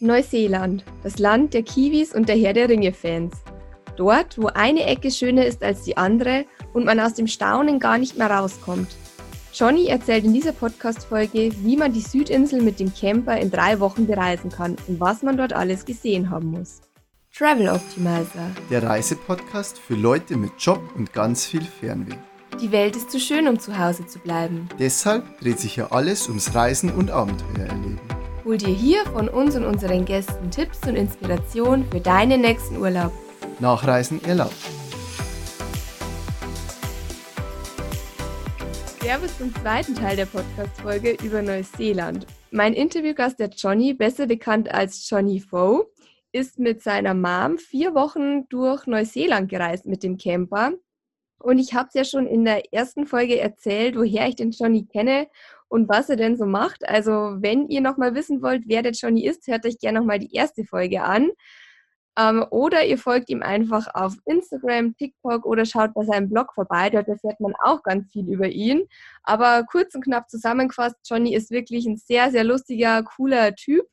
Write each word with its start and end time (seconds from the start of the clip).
Neuseeland, 0.00 0.84
das 1.04 1.18
Land 1.18 1.54
der 1.54 1.62
Kiwis 1.62 2.12
und 2.12 2.28
der 2.28 2.36
Herr 2.36 2.52
der 2.52 2.68
Ringe-Fans. 2.68 3.32
Dort, 3.96 4.36
wo 4.38 4.48
eine 4.48 4.84
Ecke 4.84 5.10
schöner 5.12 5.46
ist 5.46 5.62
als 5.62 5.82
die 5.82 5.96
andere 5.96 6.46
und 6.72 6.84
man 6.84 6.98
aus 6.98 7.14
dem 7.14 7.28
Staunen 7.28 7.78
gar 7.78 7.98
nicht 7.98 8.18
mehr 8.18 8.28
rauskommt. 8.28 8.88
Johnny 9.52 9.86
erzählt 9.86 10.24
in 10.24 10.34
dieser 10.34 10.50
Podcast-Folge, 10.50 11.52
wie 11.62 11.76
man 11.76 11.92
die 11.92 12.00
Südinsel 12.00 12.60
mit 12.60 12.80
dem 12.80 12.92
Camper 12.92 13.38
in 13.38 13.52
drei 13.52 13.78
Wochen 13.78 14.08
bereisen 14.08 14.50
kann 14.50 14.76
und 14.88 14.98
was 14.98 15.22
man 15.22 15.36
dort 15.36 15.52
alles 15.52 15.84
gesehen 15.84 16.28
haben 16.28 16.48
muss. 16.48 16.80
Travel 17.32 17.68
Optimizer. 17.68 18.50
Der 18.70 18.82
Reisepodcast 18.82 19.78
für 19.78 19.94
Leute 19.94 20.36
mit 20.36 20.52
Job 20.58 20.80
und 20.96 21.12
ganz 21.12 21.46
viel 21.46 21.62
Fernweh. 21.62 22.16
Die 22.60 22.72
Welt 22.72 22.96
ist 22.96 23.12
zu 23.12 23.20
schön, 23.20 23.46
um 23.46 23.60
zu 23.60 23.78
Hause 23.78 24.06
zu 24.06 24.18
bleiben. 24.18 24.68
Deshalb 24.78 25.38
dreht 25.40 25.60
sich 25.60 25.74
hier 25.74 25.92
alles 25.92 26.28
ums 26.28 26.52
Reisen 26.54 26.90
und 26.90 27.12
Abenteuer 27.12 27.66
erleben. 27.66 28.00
Hol 28.44 28.58
dir 28.58 28.74
hier 28.74 29.06
von 29.06 29.30
uns 29.30 29.56
und 29.56 29.64
unseren 29.64 30.04
Gästen 30.04 30.50
Tipps 30.50 30.86
und 30.86 30.96
Inspiration 30.96 31.82
für 31.90 31.98
deinen 31.98 32.42
nächsten 32.42 32.76
Urlaub. 32.76 33.10
Nachreisen 33.58 34.22
erlaubt. 34.22 34.52
Servus 39.00 39.38
zum 39.38 39.54
zweiten 39.54 39.94
Teil 39.94 40.16
der 40.16 40.26
Podcast-Folge 40.26 41.16
über 41.24 41.40
Neuseeland. 41.40 42.26
Mein 42.50 42.74
Interviewgast, 42.74 43.40
der 43.40 43.48
Johnny, 43.48 43.94
besser 43.94 44.26
bekannt 44.26 44.70
als 44.70 45.08
Johnny 45.08 45.40
Foe, 45.40 45.86
ist 46.30 46.58
mit 46.58 46.82
seiner 46.82 47.14
Mom 47.14 47.56
vier 47.56 47.94
Wochen 47.94 48.46
durch 48.50 48.86
Neuseeland 48.86 49.48
gereist 49.48 49.86
mit 49.86 50.02
dem 50.02 50.18
Camper. 50.18 50.72
Und 51.38 51.58
ich 51.58 51.72
habe 51.72 51.88
es 51.88 51.94
ja 51.94 52.04
schon 52.04 52.26
in 52.26 52.44
der 52.44 52.74
ersten 52.74 53.06
Folge 53.06 53.40
erzählt, 53.40 53.96
woher 53.96 54.28
ich 54.28 54.36
den 54.36 54.50
Johnny 54.50 54.84
kenne 54.84 55.28
und 55.74 55.88
was 55.88 56.08
er 56.08 56.14
denn 56.14 56.36
so 56.36 56.46
macht. 56.46 56.88
Also 56.88 57.10
wenn 57.40 57.68
ihr 57.68 57.80
nochmal 57.80 58.14
wissen 58.14 58.42
wollt, 58.42 58.62
wer 58.66 58.82
der 58.82 58.92
Johnny 58.92 59.26
ist, 59.26 59.48
hört 59.48 59.66
euch 59.66 59.80
gerne 59.80 59.98
nochmal 59.98 60.20
die 60.20 60.32
erste 60.32 60.64
Folge 60.64 61.02
an. 61.02 61.32
Ähm, 62.16 62.46
oder 62.50 62.86
ihr 62.86 62.96
folgt 62.96 63.28
ihm 63.28 63.42
einfach 63.42 63.88
auf 63.92 64.14
Instagram, 64.24 64.96
TikTok 64.96 65.44
oder 65.44 65.64
schaut 65.64 65.92
bei 65.94 66.04
seinem 66.04 66.30
Blog 66.30 66.54
vorbei. 66.54 66.90
Dort 66.90 67.08
erfährt 67.08 67.40
man 67.40 67.54
auch 67.60 67.82
ganz 67.82 68.08
viel 68.12 68.28
über 68.28 68.46
ihn. 68.46 68.84
Aber 69.24 69.64
kurz 69.64 69.96
und 69.96 70.04
knapp 70.04 70.30
zusammengefasst, 70.30 70.94
Johnny 71.04 71.34
ist 71.34 71.50
wirklich 71.50 71.86
ein 71.86 71.96
sehr, 71.96 72.30
sehr 72.30 72.44
lustiger, 72.44 73.02
cooler 73.02 73.56
Typ. 73.56 73.84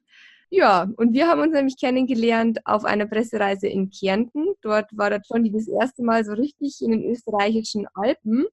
Ja, 0.51 0.87
und 0.97 1.13
wir 1.13 1.27
haben 1.27 1.41
uns 1.41 1.53
nämlich 1.53 1.79
kennengelernt 1.79 2.59
auf 2.65 2.85
einer 2.85 3.07
Pressereise 3.07 3.67
in 3.67 3.89
Kärnten. 3.89 4.53
Dort 4.61 4.95
war 4.95 5.09
der 5.09 5.21
Johnny 5.27 5.51
das 5.51 5.67
erste 5.67 6.03
Mal 6.03 6.25
so 6.25 6.33
richtig 6.33 6.79
in 6.83 6.91
den 6.91 7.03
österreichischen 7.05 7.87
Alpen 7.95 8.45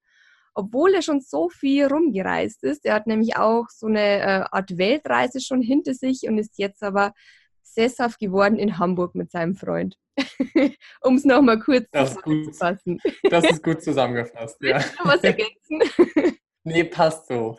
obwohl 0.58 0.92
er 0.92 1.02
schon 1.02 1.20
so 1.20 1.48
viel 1.48 1.86
rumgereist 1.86 2.64
ist. 2.64 2.84
Er 2.84 2.94
hat 2.94 3.06
nämlich 3.06 3.36
auch 3.36 3.66
so 3.70 3.86
eine 3.86 4.18
äh, 4.18 4.44
Art 4.50 4.76
Weltreise 4.76 5.40
schon 5.40 5.62
hinter 5.62 5.94
sich 5.94 6.24
und 6.24 6.36
ist 6.36 6.58
jetzt 6.58 6.82
aber 6.82 7.14
sesshaft 7.62 8.18
geworden 8.18 8.58
in 8.58 8.76
Hamburg 8.76 9.14
mit 9.14 9.30
seinem 9.30 9.54
Freund. 9.54 9.96
um 11.02 11.14
es 11.14 11.24
nochmal 11.24 11.60
kurz 11.60 11.86
das 11.92 12.14
zusammenzufassen. 12.14 13.00
Das 13.30 13.48
ist 13.48 13.62
gut 13.62 13.82
zusammengefasst, 13.82 14.56
ja. 14.60 14.78
was 15.04 15.22
ergänzen? 15.22 15.80
nee, 16.64 16.82
passt 16.82 17.28
so. 17.28 17.56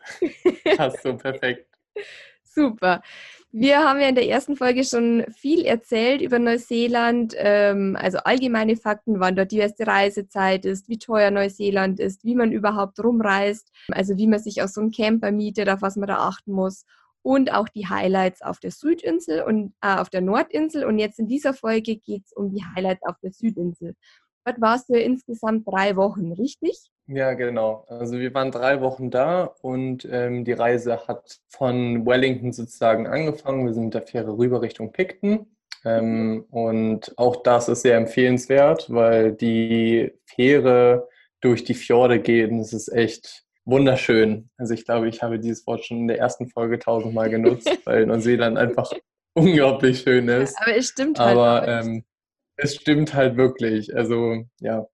Passt 0.76 1.02
so, 1.02 1.16
perfekt. 1.16 1.68
Super. 2.54 3.02
Wir 3.52 3.80
haben 3.80 4.00
ja 4.00 4.10
in 4.10 4.16
der 4.16 4.28
ersten 4.28 4.56
Folge 4.56 4.84
schon 4.84 5.26
viel 5.32 5.66
erzählt 5.66 6.22
über 6.22 6.40
Neuseeland, 6.40 7.34
ähm, 7.38 7.98
also 8.00 8.20
allgemeine 8.20 8.76
Fakten, 8.76 9.20
wann 9.20 9.36
dort 9.36 9.52
die 9.52 9.58
erste 9.58 9.88
Reisezeit 9.88 10.66
ist, 10.66 10.90
wie 10.90 10.98
teuer 11.00 11.32
Neuseeland 11.32 12.00
ist, 12.00 12.24
wie 12.24 12.36
man 12.36 12.52
überhaupt 12.52 13.04
rumreist, 13.04 13.72
also 13.92 14.18
wie 14.18 14.28
man 14.28 14.40
sich 14.40 14.62
aus 14.62 14.74
so 14.74 14.82
einem 14.82 14.92
Camper 14.92 15.32
mietet, 15.32 15.70
auf 15.70 15.82
was 15.82 15.96
man 15.96 16.08
da 16.08 16.18
achten 16.18 16.52
muss 16.52 16.86
und 17.22 17.52
auch 17.54 17.70
die 17.70 17.88
Highlights 17.88 18.42
auf 18.42 18.60
der 18.60 18.72
Südinsel 18.72 19.44
und 19.44 19.74
äh, 19.82 19.96
auf 19.96 20.10
der 20.10 20.22
Nordinsel. 20.22 20.86
Und 20.86 21.00
jetzt 21.00 21.20
in 21.20 21.28
dieser 21.28 21.54
Folge 21.54 21.98
geht 21.98 22.26
es 22.26 22.34
um 22.34 22.50
die 22.50 22.64
Highlights 22.64 23.04
auf 23.04 23.16
der 23.22 23.32
Südinsel. 23.32 23.96
Dort 24.46 24.62
warst 24.62 24.90
du 24.90 24.94
ja 24.94 25.02
insgesamt 25.02 25.68
drei 25.68 25.96
Wochen, 25.96 26.32
richtig? 26.32 26.90
Ja, 27.12 27.34
genau. 27.34 27.86
Also 27.88 28.20
wir 28.20 28.32
waren 28.36 28.52
drei 28.52 28.82
Wochen 28.82 29.10
da 29.10 29.56
und 29.64 30.08
ähm, 30.12 30.46
die 30.46 30.54
Reise 30.54 31.08
hat 31.08 31.40
von 31.48 32.06
Wellington 32.06 32.54
sozusagen 32.54 33.08
angefangen. 33.08 33.66
Wir 33.66 33.74
sind 33.74 33.86
mit 33.86 33.94
der 33.96 34.04
Fähre 34.04 34.38
rüber 34.38 34.62
Richtung 34.62 34.92
Picton. 34.92 35.48
Ähm, 35.84 36.46
und 36.52 37.18
auch 37.18 37.42
das 37.42 37.68
ist 37.68 37.82
sehr 37.82 37.98
empfehlenswert, 37.98 38.94
weil 38.94 39.32
die 39.32 40.12
Fähre 40.26 41.08
durch 41.42 41.64
die 41.64 41.74
Fjorde 41.74 42.20
geht 42.20 42.52
und 42.52 42.60
es 42.60 42.74
ist 42.74 42.90
echt 42.90 43.44
wunderschön. 43.66 44.52
Also 44.58 44.76
ich 44.76 44.86
glaube, 44.86 45.10
ich 45.10 45.24
habe 45.24 45.40
dieses 45.40 45.66
Wort 45.66 45.86
schon 45.86 46.02
in 46.02 46.08
der 46.10 46.20
ersten 46.20 46.48
Folge 46.48 46.78
tausendmal 46.78 47.32
genutzt, 47.32 47.72
weil 47.86 48.06
Neuseeland 48.06 48.56
einfach 48.60 48.92
unglaublich 49.34 50.02
schön 50.02 50.28
ist. 50.28 50.56
Aber 50.62 50.76
es 50.76 50.90
stimmt 50.90 51.18
halt. 51.18 51.32
Aber 51.32 51.68
ähm, 51.68 52.04
es 52.56 52.76
stimmt 52.76 53.16
halt 53.16 53.36
wirklich. 53.36 53.96
Also 53.96 54.44
ja. 54.60 54.86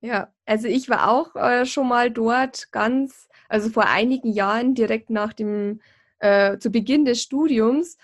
Ja, 0.00 0.32
also 0.44 0.68
ich 0.68 0.88
war 0.88 1.10
auch 1.10 1.34
äh, 1.36 1.66
schon 1.66 1.88
mal 1.88 2.10
dort 2.10 2.70
ganz, 2.70 3.28
also 3.48 3.70
vor 3.70 3.86
einigen 3.86 4.32
Jahren 4.32 4.74
direkt 4.74 5.10
nach 5.10 5.32
dem, 5.32 5.80
äh, 6.18 6.58
zu 6.58 6.70
Beginn 6.70 7.04
des 7.04 7.22
Studiums 7.22 7.96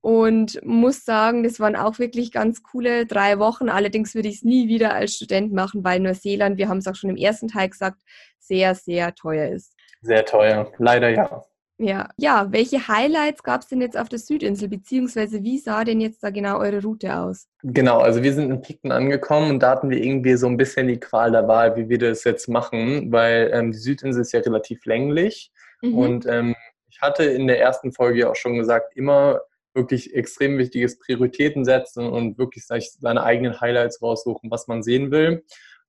und 0.00 0.60
muss 0.64 1.04
sagen, 1.04 1.42
das 1.42 1.58
waren 1.58 1.74
auch 1.74 1.98
wirklich 1.98 2.30
ganz 2.30 2.62
coole 2.62 3.06
drei 3.06 3.38
Wochen. 3.38 3.68
Allerdings 3.68 4.14
würde 4.14 4.28
ich 4.28 4.36
es 4.36 4.42
nie 4.42 4.68
wieder 4.68 4.94
als 4.94 5.14
Student 5.14 5.52
machen, 5.52 5.82
weil 5.82 6.00
Neuseeland, 6.00 6.58
wir 6.58 6.68
haben 6.68 6.78
es 6.78 6.86
auch 6.86 6.94
schon 6.94 7.10
im 7.10 7.16
ersten 7.16 7.48
Teil 7.48 7.70
gesagt, 7.70 8.02
sehr, 8.38 8.74
sehr 8.74 9.14
teuer 9.14 9.50
ist. 9.50 9.74
Sehr 10.02 10.24
teuer, 10.24 10.70
leider 10.78 11.10
ja. 11.10 11.44
Ja, 11.78 12.08
ja. 12.16 12.48
Welche 12.50 12.88
Highlights 12.88 13.42
gab 13.42 13.60
es 13.60 13.68
denn 13.68 13.80
jetzt 13.80 13.98
auf 13.98 14.08
der 14.08 14.18
Südinsel, 14.18 14.68
beziehungsweise 14.68 15.42
wie 15.42 15.58
sah 15.58 15.84
denn 15.84 16.00
jetzt 16.00 16.22
da 16.22 16.30
genau 16.30 16.58
eure 16.58 16.82
Route 16.82 17.14
aus? 17.14 17.48
Genau, 17.62 17.98
also 17.98 18.22
wir 18.22 18.32
sind 18.32 18.50
in 18.50 18.62
Picton 18.62 18.92
angekommen 18.92 19.50
und 19.50 19.60
da 19.60 19.70
hatten 19.70 19.90
wir 19.90 20.02
irgendwie 20.02 20.36
so 20.36 20.46
ein 20.46 20.56
bisschen 20.56 20.88
die 20.88 20.98
Qual 20.98 21.32
der 21.32 21.46
Wahl, 21.48 21.76
wie 21.76 21.88
wir 21.88 21.98
das 21.98 22.24
jetzt 22.24 22.48
machen, 22.48 23.12
weil 23.12 23.50
ähm, 23.52 23.72
die 23.72 23.78
Südinsel 23.78 24.22
ist 24.22 24.32
ja 24.32 24.40
relativ 24.40 24.86
länglich 24.86 25.52
mhm. 25.82 25.98
und 25.98 26.26
ähm, 26.26 26.54
ich 26.88 27.02
hatte 27.02 27.24
in 27.24 27.46
der 27.46 27.60
ersten 27.60 27.92
Folge 27.92 28.30
auch 28.30 28.36
schon 28.36 28.56
gesagt, 28.56 28.96
immer 28.96 29.40
wirklich 29.74 30.14
extrem 30.14 30.56
wichtiges 30.56 30.98
Prioritäten 30.98 31.66
setzen 31.66 32.06
und 32.06 32.38
wirklich 32.38 32.66
seine 32.66 33.22
eigenen 33.22 33.60
Highlights 33.60 34.00
raussuchen, 34.00 34.50
was 34.50 34.66
man 34.66 34.82
sehen 34.82 35.10
will. 35.10 35.44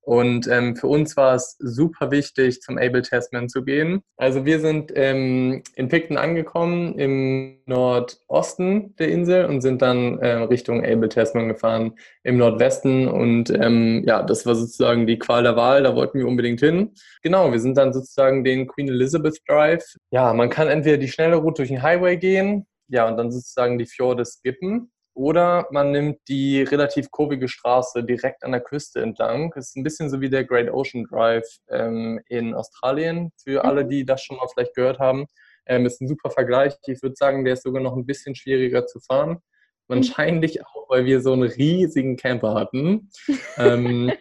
Und 0.07 0.47
ähm, 0.47 0.77
für 0.77 0.87
uns 0.87 1.17
war 1.17 1.35
es 1.35 1.57
super 1.59 2.11
wichtig, 2.11 2.61
zum 2.61 2.77
Able 2.77 3.01
Tasman 3.01 3.49
zu 3.49 3.65
gehen. 3.65 4.03
Also 4.15 4.45
wir 4.45 4.61
sind 4.61 4.93
ähm, 4.95 5.63
in 5.75 5.89
Picton 5.89 6.15
angekommen, 6.15 6.97
im 6.97 7.57
Nordosten 7.65 8.95
der 8.95 9.09
Insel 9.09 9.47
und 9.47 9.59
sind 9.59 9.81
dann 9.81 10.17
äh, 10.19 10.43
Richtung 10.43 10.81
Able 10.85 11.09
Tasman 11.09 11.49
gefahren 11.49 11.95
im 12.23 12.37
Nordwesten. 12.37 13.09
Und 13.09 13.49
ähm, 13.49 14.05
ja, 14.07 14.23
das 14.23 14.45
war 14.45 14.55
sozusagen 14.55 15.07
die 15.07 15.19
Qual 15.19 15.43
der 15.43 15.57
Wahl, 15.57 15.83
da 15.83 15.93
wollten 15.93 16.19
wir 16.19 16.27
unbedingt 16.27 16.61
hin. 16.61 16.93
Genau, 17.21 17.51
wir 17.51 17.59
sind 17.59 17.77
dann 17.77 17.91
sozusagen 17.91 18.45
den 18.45 18.65
Queen 18.65 18.87
Elizabeth 18.87 19.39
Drive. 19.45 19.83
Ja, 20.11 20.31
man 20.33 20.49
kann 20.49 20.69
entweder 20.69 20.95
die 20.95 21.09
schnelle 21.09 21.35
Route 21.35 21.63
durch 21.63 21.69
den 21.69 21.83
Highway 21.83 22.15
gehen, 22.15 22.65
ja, 22.87 23.09
und 23.09 23.17
dann 23.17 23.29
sozusagen 23.29 23.77
die 23.77 23.85
Fjorde 23.85 24.23
skippen. 24.23 24.89
Oder 25.17 25.67
man 25.71 25.91
nimmt 25.91 26.19
die 26.27 26.61
relativ 26.61 27.09
kurvige 27.09 27.47
Straße 27.47 28.03
direkt 28.03 28.43
an 28.43 28.51
der 28.51 28.61
Küste 28.61 29.01
entlang. 29.01 29.51
Das 29.55 29.69
ist 29.69 29.75
ein 29.75 29.81
bisschen 29.81 30.11
so 30.11 30.21
wie 30.21 30.29
der 30.29 30.43
Great 30.43 30.69
Ocean 30.69 31.05
Drive 31.05 31.57
ähm, 31.69 32.19
in 32.27 32.53
Australien, 32.53 33.31
für 33.43 33.65
alle, 33.65 33.83
mhm. 33.83 33.89
die 33.89 34.05
das 34.05 34.21
schon 34.21 34.37
mal 34.37 34.45
vielleicht 34.53 34.75
gehört 34.75 34.99
haben. 34.99 35.25
Ähm, 35.65 35.87
ist 35.87 35.99
ein 36.01 36.07
super 36.07 36.29
Vergleich. 36.29 36.75
Ich 36.85 37.01
würde 37.01 37.15
sagen, 37.15 37.43
der 37.45 37.55
ist 37.55 37.63
sogar 37.63 37.81
noch 37.81 37.95
ein 37.95 38.05
bisschen 38.05 38.35
schwieriger 38.35 38.85
zu 38.85 38.99
fahren. 38.99 39.39
Wahrscheinlich 39.87 40.63
auch, 40.63 40.87
weil 40.87 41.05
wir 41.05 41.19
so 41.21 41.33
einen 41.33 41.49
riesigen 41.49 42.15
Camper 42.15 42.53
hatten. 42.53 43.09
ähm, 43.57 44.11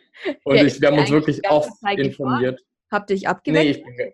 und 0.44 0.56
ich, 0.56 0.80
wir 0.80 0.88
haben 0.88 0.98
uns 0.98 1.10
wirklich 1.10 1.46
oft 1.50 1.72
informiert. 1.94 2.62
Habt 2.90 3.10
ihr 3.10 3.16
dich 3.16 3.28
abgeweckt? 3.28 3.64
Nee, 3.64 3.70
ich 3.70 3.84
bin, 3.84 4.12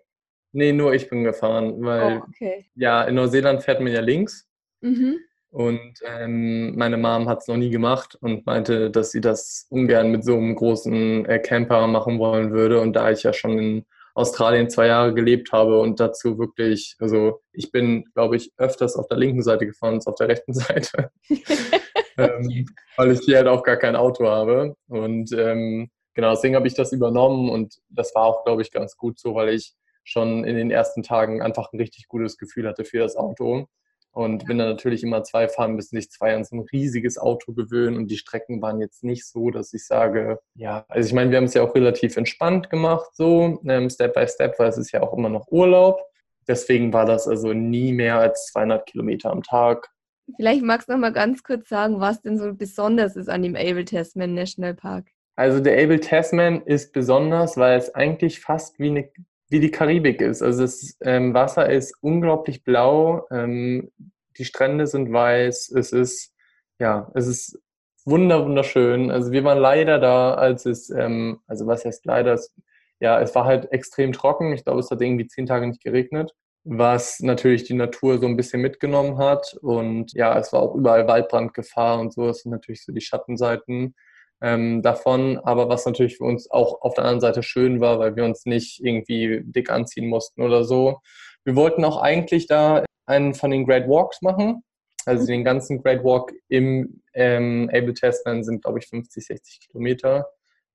nee, 0.51 0.73
nur 0.73 0.93
ich 0.93 1.09
bin 1.09 1.23
gefahren, 1.23 1.81
weil 1.81 2.17
oh, 2.17 2.25
okay. 2.27 2.65
ja, 2.75 3.05
in 3.05 3.15
Neuseeland 3.15 3.63
fährt 3.63 3.79
man 3.79 3.93
ja 3.93 4.01
links. 4.01 4.49
Mhm. 4.81 5.19
Und 5.53 5.99
ähm, 6.03 6.75
meine 6.75 6.97
Mom 6.97 7.29
hat 7.29 7.41
es 7.41 7.47
noch 7.47 7.57
nie 7.57 7.69
gemacht 7.69 8.17
und 8.21 8.43
meinte, 8.47 8.89
dass 8.89 9.11
sie 9.11 9.21
das 9.21 9.67
ungern 9.69 10.09
mit 10.09 10.25
so 10.25 10.35
einem 10.35 10.55
großen 10.55 11.27
äh, 11.27 11.37
Camper 11.37 11.85
machen 11.85 12.17
wollen 12.17 12.51
würde. 12.51 12.81
Und 12.81 12.93
da 12.93 13.11
ich 13.11 13.21
ja 13.21 13.33
schon 13.33 13.59
in 13.59 13.85
Australien 14.15 14.71
zwei 14.71 14.87
Jahre 14.87 15.13
gelebt 15.13 15.51
habe 15.51 15.79
und 15.79 15.99
dazu 15.99 16.39
wirklich, 16.39 16.95
also 16.97 17.41
ich 17.51 17.71
bin, 17.71 18.03
glaube 18.15 18.35
ich, 18.35 18.51
öfters 18.57 18.95
auf 18.95 19.07
der 19.07 19.17
linken 19.19 19.43
Seite 19.43 19.67
gefahren 19.67 19.93
als 19.93 20.07
auf 20.07 20.15
der 20.15 20.29
rechten 20.29 20.53
Seite, 20.55 21.11
ähm, 22.17 22.65
weil 22.97 23.11
ich 23.11 23.19
hier 23.19 23.37
halt 23.37 23.47
auch 23.47 23.61
gar 23.61 23.77
kein 23.77 23.95
Auto 23.95 24.25
habe. 24.25 24.75
Und 24.87 25.31
ähm, 25.33 25.91
genau, 26.15 26.31
deswegen 26.31 26.55
habe 26.55 26.67
ich 26.67 26.73
das 26.73 26.91
übernommen 26.93 27.51
und 27.51 27.75
das 27.89 28.15
war 28.15 28.23
auch, 28.23 28.43
glaube 28.43 28.63
ich, 28.63 28.71
ganz 28.71 28.97
gut 28.97 29.19
so, 29.19 29.35
weil 29.35 29.49
ich 29.49 29.75
schon 30.03 30.45
in 30.45 30.55
den 30.55 30.71
ersten 30.71 31.03
Tagen 31.03 31.43
einfach 31.43 31.71
ein 31.71 31.77
richtig 31.77 32.07
gutes 32.07 32.39
Gefühl 32.39 32.67
hatte 32.67 32.85
für 32.85 32.97
das 32.97 33.15
Auto. 33.15 33.67
Und 34.13 34.45
bin 34.45 34.59
dann 34.59 34.69
natürlich 34.69 35.01
immer 35.01 35.23
zwei 35.23 35.47
fahren, 35.47 35.75
bis 35.75 35.89
sich 35.89 36.11
zwei 36.11 36.35
an 36.35 36.45
so 36.45 36.55
ein 36.55 36.65
riesiges 36.71 37.17
Auto 37.17 37.51
gewöhnen. 37.51 37.97
Und 37.97 38.11
die 38.11 38.17
Strecken 38.17 38.61
waren 38.61 38.79
jetzt 38.79 39.03
nicht 39.03 39.25
so, 39.25 39.49
dass 39.49 39.73
ich 39.73 39.87
sage, 39.87 40.39
ja, 40.53 40.85
also 40.87 41.07
ich 41.07 41.13
meine, 41.13 41.31
wir 41.31 41.37
haben 41.37 41.45
es 41.45 41.55
ja 41.55 41.63
auch 41.63 41.73
relativ 41.73 42.15
entspannt 42.15 42.69
gemacht, 42.69 43.09
so 43.13 43.59
ähm, 43.67 43.89
Step 43.89 44.13
by 44.13 44.27
Step, 44.27 44.59
weil 44.59 44.69
es 44.69 44.77
ist 44.77 44.91
ja 44.91 45.01
auch 45.01 45.17
immer 45.17 45.29
noch 45.29 45.47
Urlaub. 45.49 45.99
Deswegen 46.47 46.93
war 46.93 47.05
das 47.05 47.27
also 47.27 47.53
nie 47.53 47.91
mehr 47.91 48.19
als 48.19 48.47
200 48.51 48.85
Kilometer 48.85 49.31
am 49.31 49.41
Tag. 49.41 49.89
Vielleicht 50.35 50.63
magst 50.63 50.87
du 50.87 50.93
noch 50.93 50.99
mal 50.99 51.11
ganz 51.11 51.43
kurz 51.43 51.67
sagen, 51.67 51.99
was 51.99 52.21
denn 52.21 52.37
so 52.37 52.53
besonders 52.53 53.15
ist 53.15 53.29
an 53.29 53.41
dem 53.41 53.55
Abel 53.55 53.83
Tasman 53.83 54.33
National 54.33 54.73
Park. 54.73 55.07
Also 55.35 55.59
der 55.59 55.81
Abel 55.83 55.99
Tasman 55.99 56.61
ist 56.61 56.93
besonders, 56.93 57.57
weil 57.57 57.77
es 57.77 57.93
eigentlich 57.95 58.39
fast 58.39 58.79
wie, 58.79 58.89
eine, 58.89 59.09
wie 59.53 59.59
die 59.59 59.69
Karibik 59.69 60.19
ist. 60.19 60.41
Also 60.41 60.63
das 60.63 60.97
ähm, 61.01 61.35
Wasser 61.35 61.69
ist 61.69 61.93
unglaublich 62.01 62.63
blau, 62.63 63.27
ähm, 63.29 63.91
die 64.39 64.45
Strände 64.45 64.87
sind 64.87 65.13
weiß, 65.13 65.69
es 65.77 65.91
ist, 65.91 66.33
ja, 66.79 67.11
es 67.13 67.27
ist 67.27 67.59
wunder, 68.03 68.43
wunderschön. 68.43 69.11
Also 69.11 69.31
wir 69.31 69.43
waren 69.43 69.59
leider 69.59 69.99
da, 69.99 70.33
als 70.33 70.65
es, 70.65 70.89
ähm, 70.89 71.39
also 71.45 71.67
was 71.67 71.85
heißt 71.85 72.03
leider, 72.05 72.33
es, 72.33 72.51
ja, 72.99 73.21
es 73.21 73.35
war 73.35 73.45
halt 73.45 73.71
extrem 73.71 74.11
trocken. 74.11 74.53
Ich 74.53 74.63
glaube, 74.63 74.79
es 74.79 74.89
hat 74.89 74.99
irgendwie 74.99 75.27
zehn 75.27 75.45
Tage 75.45 75.67
nicht 75.67 75.83
geregnet, 75.83 76.33
was 76.63 77.19
natürlich 77.19 77.63
die 77.63 77.75
Natur 77.75 78.17
so 78.17 78.25
ein 78.25 78.35
bisschen 78.35 78.59
mitgenommen 78.59 79.19
hat. 79.19 79.55
Und 79.61 80.13
ja, 80.13 80.35
es 80.39 80.51
war 80.51 80.63
auch 80.63 80.73
überall 80.73 81.07
Waldbrandgefahr 81.07 81.99
und 81.99 82.11
so. 82.11 82.25
Das 82.25 82.39
sind 82.39 82.51
natürlich 82.51 82.83
so 82.83 82.91
die 82.91 83.01
Schattenseiten 83.01 83.93
ähm, 84.43 84.81
davon. 84.83 85.39
Aber 85.39 85.69
was 85.69 85.85
natürlich 85.85 86.17
für 86.17 86.25
uns 86.25 86.51
auch 86.51 86.81
auf 86.81 86.93
der 86.93 87.05
anderen 87.05 87.21
Seite 87.21 87.41
schön 87.41 87.79
war, 87.79 87.97
weil 87.97 88.15
wir 88.15 88.25
uns 88.25 88.45
nicht 88.45 88.83
irgendwie 88.83 89.41
dick 89.43 89.71
anziehen 89.71 90.07
mussten 90.07 90.43
oder 90.43 90.63
so. 90.63 90.99
Wir 91.45 91.55
wollten 91.55 91.83
auch 91.83 92.01
eigentlich 92.01 92.45
da 92.45 92.83
einen 93.05 93.33
von 93.33 93.49
den 93.49 93.65
Great 93.65 93.87
Walks 93.87 94.21
machen. 94.21 94.63
Also 95.05 95.25
den 95.25 95.43
ganzen 95.43 95.81
Great 95.81 96.03
Walk 96.03 96.31
im 96.49 97.01
ähm, 97.13 97.69
Able 97.73 97.93
Tasman 97.93 98.43
sind, 98.43 98.63
glaube 98.63 98.79
ich, 98.79 98.87
50, 98.87 99.25
60 99.25 99.59
Kilometer. 99.67 100.27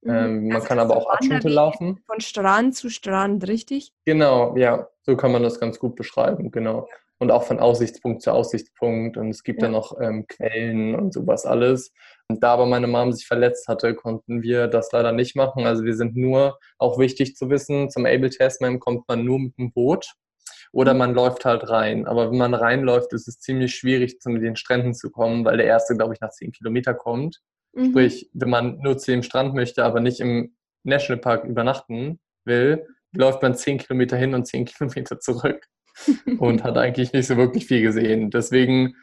Mhm. 0.02 0.10
Ähm, 0.10 0.46
man 0.48 0.56
also 0.56 0.68
kann 0.68 0.78
aber 0.78 0.96
auch 0.96 1.08
Abschnitte 1.10 1.48
laufen. 1.48 2.00
Von 2.06 2.20
Strand 2.20 2.74
zu 2.74 2.90
Strand, 2.90 3.46
richtig? 3.48 3.92
Genau, 4.04 4.56
ja. 4.56 4.88
So 5.02 5.16
kann 5.16 5.32
man 5.32 5.42
das 5.42 5.60
ganz 5.60 5.78
gut 5.78 5.96
beschreiben, 5.96 6.50
genau. 6.50 6.88
Und 7.18 7.30
auch 7.30 7.42
von 7.42 7.58
Aussichtspunkt 7.58 8.22
zu 8.22 8.32
Aussichtspunkt. 8.32 9.16
Und 9.16 9.30
es 9.30 9.42
gibt 9.42 9.60
ja. 9.60 9.66
dann 9.66 9.72
noch 9.72 9.98
ähm, 10.00 10.26
Quellen 10.26 10.94
und 10.94 11.12
sowas 11.12 11.46
alles. 11.46 11.92
Da 12.28 12.52
aber 12.52 12.66
meine 12.66 12.86
Mom 12.86 13.12
sich 13.12 13.26
verletzt 13.26 13.68
hatte, 13.68 13.94
konnten 13.94 14.42
wir 14.42 14.66
das 14.66 14.92
leider 14.92 15.12
nicht 15.12 15.34
machen. 15.34 15.66
Also 15.66 15.84
wir 15.84 15.94
sind 15.94 16.14
nur, 16.14 16.58
auch 16.76 16.98
wichtig 16.98 17.36
zu 17.36 17.48
wissen, 17.48 17.88
zum 17.88 18.04
Able 18.04 18.28
Tasman 18.28 18.80
kommt 18.80 19.08
man 19.08 19.24
nur 19.24 19.38
mit 19.38 19.56
dem 19.58 19.72
Boot 19.72 20.12
oder 20.72 20.92
mhm. 20.92 20.98
man 20.98 21.14
läuft 21.14 21.44
halt 21.44 21.68
rein. 21.70 22.06
Aber 22.06 22.30
wenn 22.30 22.38
man 22.38 22.54
reinläuft, 22.54 23.12
ist 23.14 23.28
es 23.28 23.40
ziemlich 23.40 23.74
schwierig, 23.74 24.20
zu 24.20 24.30
den 24.36 24.56
Stränden 24.56 24.94
zu 24.94 25.10
kommen, 25.10 25.44
weil 25.44 25.56
der 25.56 25.66
erste, 25.66 25.96
glaube 25.96 26.14
ich, 26.14 26.20
nach 26.20 26.30
zehn 26.30 26.52
Kilometer 26.52 26.94
kommt. 26.94 27.40
Mhm. 27.72 27.90
Sprich, 27.90 28.30
wenn 28.34 28.50
man 28.50 28.78
nur 28.80 28.98
zu 28.98 29.10
dem 29.10 29.22
Strand 29.22 29.54
möchte, 29.54 29.84
aber 29.84 30.00
nicht 30.00 30.20
im 30.20 30.54
Nationalpark 30.84 31.44
übernachten 31.44 32.20
will, 32.44 32.86
läuft 33.12 33.42
man 33.42 33.54
zehn 33.54 33.78
Kilometer 33.78 34.16
hin 34.16 34.34
und 34.34 34.46
zehn 34.46 34.64
Kilometer 34.66 35.18
zurück 35.18 35.66
und 36.38 36.62
hat 36.62 36.76
eigentlich 36.76 37.12
nicht 37.12 37.26
so 37.26 37.36
wirklich 37.36 37.66
viel 37.66 37.82
gesehen. 37.82 38.30
Deswegen 38.30 38.94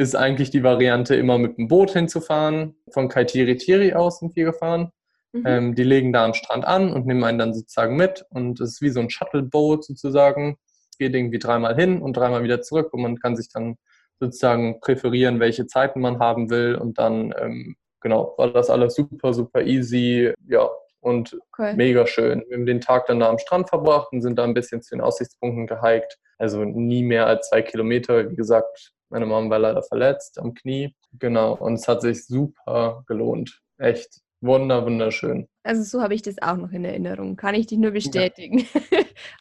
ist 0.00 0.16
eigentlich 0.16 0.50
die 0.50 0.62
Variante, 0.62 1.14
immer 1.14 1.38
mit 1.38 1.58
dem 1.58 1.68
Boot 1.68 1.90
hinzufahren. 1.90 2.74
Von 2.90 3.08
Kaitiri 3.08 3.56
Tiri 3.56 3.92
aus 3.92 4.20
sind 4.20 4.34
wir 4.34 4.44
gefahren. 4.44 4.90
Mhm. 5.32 5.42
Ähm, 5.46 5.74
die 5.74 5.84
legen 5.84 6.12
da 6.12 6.24
am 6.24 6.34
Strand 6.34 6.64
an 6.64 6.92
und 6.92 7.06
nehmen 7.06 7.22
einen 7.22 7.38
dann 7.38 7.54
sozusagen 7.54 7.96
mit. 7.96 8.24
Und 8.30 8.60
es 8.60 8.72
ist 8.72 8.82
wie 8.82 8.90
so 8.90 9.00
ein 9.00 9.10
Shuttle-Boot 9.10 9.84
sozusagen 9.84 10.56
geht 11.00 11.14
irgendwie 11.16 11.40
dreimal 11.40 11.74
hin 11.74 12.00
und 12.00 12.16
dreimal 12.16 12.44
wieder 12.44 12.60
zurück 12.60 12.92
und 12.92 13.02
man 13.02 13.18
kann 13.18 13.34
sich 13.34 13.48
dann 13.48 13.76
sozusagen 14.20 14.78
präferieren, 14.80 15.40
welche 15.40 15.66
Zeiten 15.66 16.00
man 16.00 16.20
haben 16.20 16.50
will 16.50 16.76
und 16.76 16.98
dann, 16.98 17.34
ähm, 17.40 17.74
genau, 18.00 18.34
war 18.36 18.52
das 18.52 18.70
alles 18.70 18.94
super, 18.94 19.32
super 19.32 19.62
easy, 19.62 20.32
ja, 20.46 20.68
und 21.00 21.38
okay. 21.52 21.74
mega 21.74 22.06
schön. 22.06 22.44
Wir 22.48 22.58
haben 22.58 22.66
den 22.66 22.82
Tag 22.82 23.06
dann 23.06 23.20
da 23.20 23.30
am 23.30 23.38
Strand 23.38 23.70
verbracht 23.70 24.12
und 24.12 24.20
sind 24.20 24.38
da 24.38 24.44
ein 24.44 24.52
bisschen 24.52 24.82
zu 24.82 24.94
den 24.94 25.00
Aussichtspunkten 25.00 25.66
gehiked. 25.66 26.18
Also 26.36 26.64
nie 26.64 27.02
mehr 27.02 27.26
als 27.26 27.48
zwei 27.48 27.62
Kilometer. 27.62 28.30
Wie 28.30 28.36
gesagt, 28.36 28.92
meine 29.10 29.26
Mom 29.26 29.50
war 29.50 29.58
leider 29.58 29.82
verletzt 29.82 30.38
am 30.38 30.54
Knie. 30.54 30.94
Genau, 31.18 31.54
und 31.54 31.74
es 31.74 31.88
hat 31.88 32.02
sich 32.02 32.24
super 32.26 33.04
gelohnt. 33.06 33.60
Echt 33.78 34.20
wunder, 34.40 34.84
wunderschön. 34.84 35.48
Also 35.62 35.82
so 35.82 36.02
habe 36.02 36.14
ich 36.14 36.22
das 36.22 36.40
auch 36.40 36.56
noch 36.56 36.72
in 36.72 36.84
Erinnerung. 36.84 37.36
Kann 37.36 37.54
ich 37.54 37.66
dich 37.66 37.78
nur 37.78 37.90
bestätigen. 37.90 38.66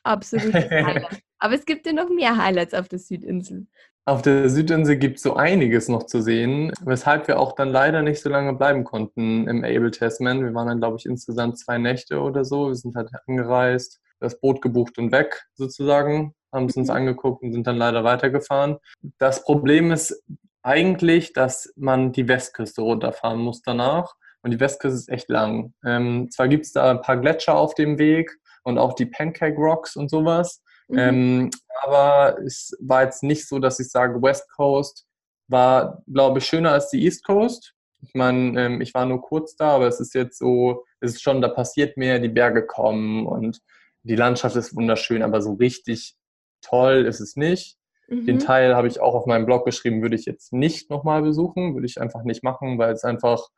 Ja. 0.05 0.19
Highlight. 0.31 1.21
Aber 1.39 1.53
es 1.53 1.65
gibt 1.65 1.85
ja 1.85 1.93
noch 1.93 2.09
mehr 2.09 2.35
Highlights 2.35 2.73
auf 2.73 2.89
der 2.89 2.99
Südinsel. 2.99 3.67
Auf 4.05 4.21
der 4.23 4.49
Südinsel 4.49 4.97
gibt 4.97 5.17
es 5.17 5.23
so 5.23 5.35
einiges 5.35 5.87
noch 5.87 6.03
zu 6.07 6.21
sehen, 6.21 6.71
weshalb 6.83 7.27
wir 7.27 7.39
auch 7.39 7.53
dann 7.53 7.69
leider 7.69 8.01
nicht 8.01 8.21
so 8.21 8.29
lange 8.29 8.53
bleiben 8.53 8.83
konnten 8.83 9.47
im 9.47 9.63
Able 9.63 9.91
Tasman. 9.91 10.43
Wir 10.43 10.53
waren 10.53 10.67
dann, 10.67 10.79
glaube 10.79 10.97
ich, 10.97 11.05
insgesamt 11.05 11.59
zwei 11.59 11.77
Nächte 11.77 12.19
oder 12.19 12.43
so. 12.43 12.69
Wir 12.69 12.75
sind 12.75 12.95
halt 12.95 13.11
angereist, 13.27 14.01
das 14.19 14.39
Boot 14.39 14.61
gebucht 14.61 14.97
und 14.97 15.11
weg 15.11 15.45
sozusagen, 15.53 16.33
haben 16.51 16.65
es 16.65 16.75
uns 16.75 16.89
mhm. 16.89 16.95
angeguckt 16.95 17.43
und 17.43 17.53
sind 17.53 17.67
dann 17.67 17.77
leider 17.77 18.03
weitergefahren. 18.03 18.77
Das 19.17 19.43
Problem 19.43 19.91
ist 19.91 20.23
eigentlich, 20.61 21.33
dass 21.33 21.71
man 21.75 22.11
die 22.11 22.27
Westküste 22.27 22.81
runterfahren 22.81 23.39
muss 23.39 23.61
danach. 23.61 24.15
Und 24.41 24.51
die 24.51 24.59
Westküste 24.59 24.97
ist 24.97 25.09
echt 25.09 25.29
lang. 25.29 25.73
Ähm, 25.85 26.29
zwar 26.31 26.47
gibt 26.47 26.65
es 26.65 26.71
da 26.71 26.91
ein 26.91 27.01
paar 27.01 27.17
Gletscher 27.17 27.55
auf 27.55 27.75
dem 27.75 27.97
Weg 27.97 28.37
und 28.63 28.77
auch 28.77 28.93
die 28.93 29.05
Pancake 29.05 29.57
Rocks 29.57 29.95
und 29.95 30.09
sowas. 30.09 30.61
Mhm. 30.87 30.97
Ähm, 30.97 31.49
aber 31.81 32.39
es 32.45 32.75
war 32.79 33.03
jetzt 33.03 33.23
nicht 33.23 33.47
so, 33.47 33.59
dass 33.59 33.79
ich 33.79 33.89
sage, 33.89 34.21
West 34.21 34.49
Coast 34.55 35.05
war, 35.47 36.03
glaube 36.07 36.39
ich, 36.39 36.45
schöner 36.45 36.71
als 36.71 36.89
die 36.89 37.03
East 37.03 37.25
Coast. 37.25 37.73
Ich 38.01 38.13
meine, 38.13 38.61
ähm, 38.61 38.81
ich 38.81 38.93
war 38.93 39.05
nur 39.05 39.21
kurz 39.21 39.55
da, 39.55 39.75
aber 39.75 39.87
es 39.87 39.99
ist 39.99 40.13
jetzt 40.13 40.37
so, 40.37 40.85
es 41.01 41.15
ist 41.15 41.21
schon, 41.21 41.41
da 41.41 41.49
passiert 41.49 41.97
mehr, 41.97 42.19
die 42.19 42.29
Berge 42.29 42.65
kommen 42.65 43.25
und 43.25 43.59
die 44.03 44.15
Landschaft 44.15 44.55
ist 44.55 44.75
wunderschön, 44.75 45.21
aber 45.21 45.41
so 45.41 45.53
richtig 45.53 46.15
toll 46.61 47.05
ist 47.05 47.19
es 47.19 47.35
nicht. 47.35 47.77
Mhm. 48.07 48.25
Den 48.25 48.39
Teil 48.39 48.75
habe 48.75 48.87
ich 48.87 48.99
auch 48.99 49.13
auf 49.13 49.25
meinem 49.25 49.45
Blog 49.45 49.65
geschrieben, 49.65 50.01
würde 50.01 50.15
ich 50.15 50.25
jetzt 50.25 50.53
nicht 50.53 50.89
nochmal 50.89 51.21
besuchen, 51.21 51.75
würde 51.75 51.87
ich 51.87 52.01
einfach 52.01 52.23
nicht 52.23 52.43
machen, 52.43 52.77
weil 52.77 52.93
es 52.93 53.03
einfach 53.03 53.49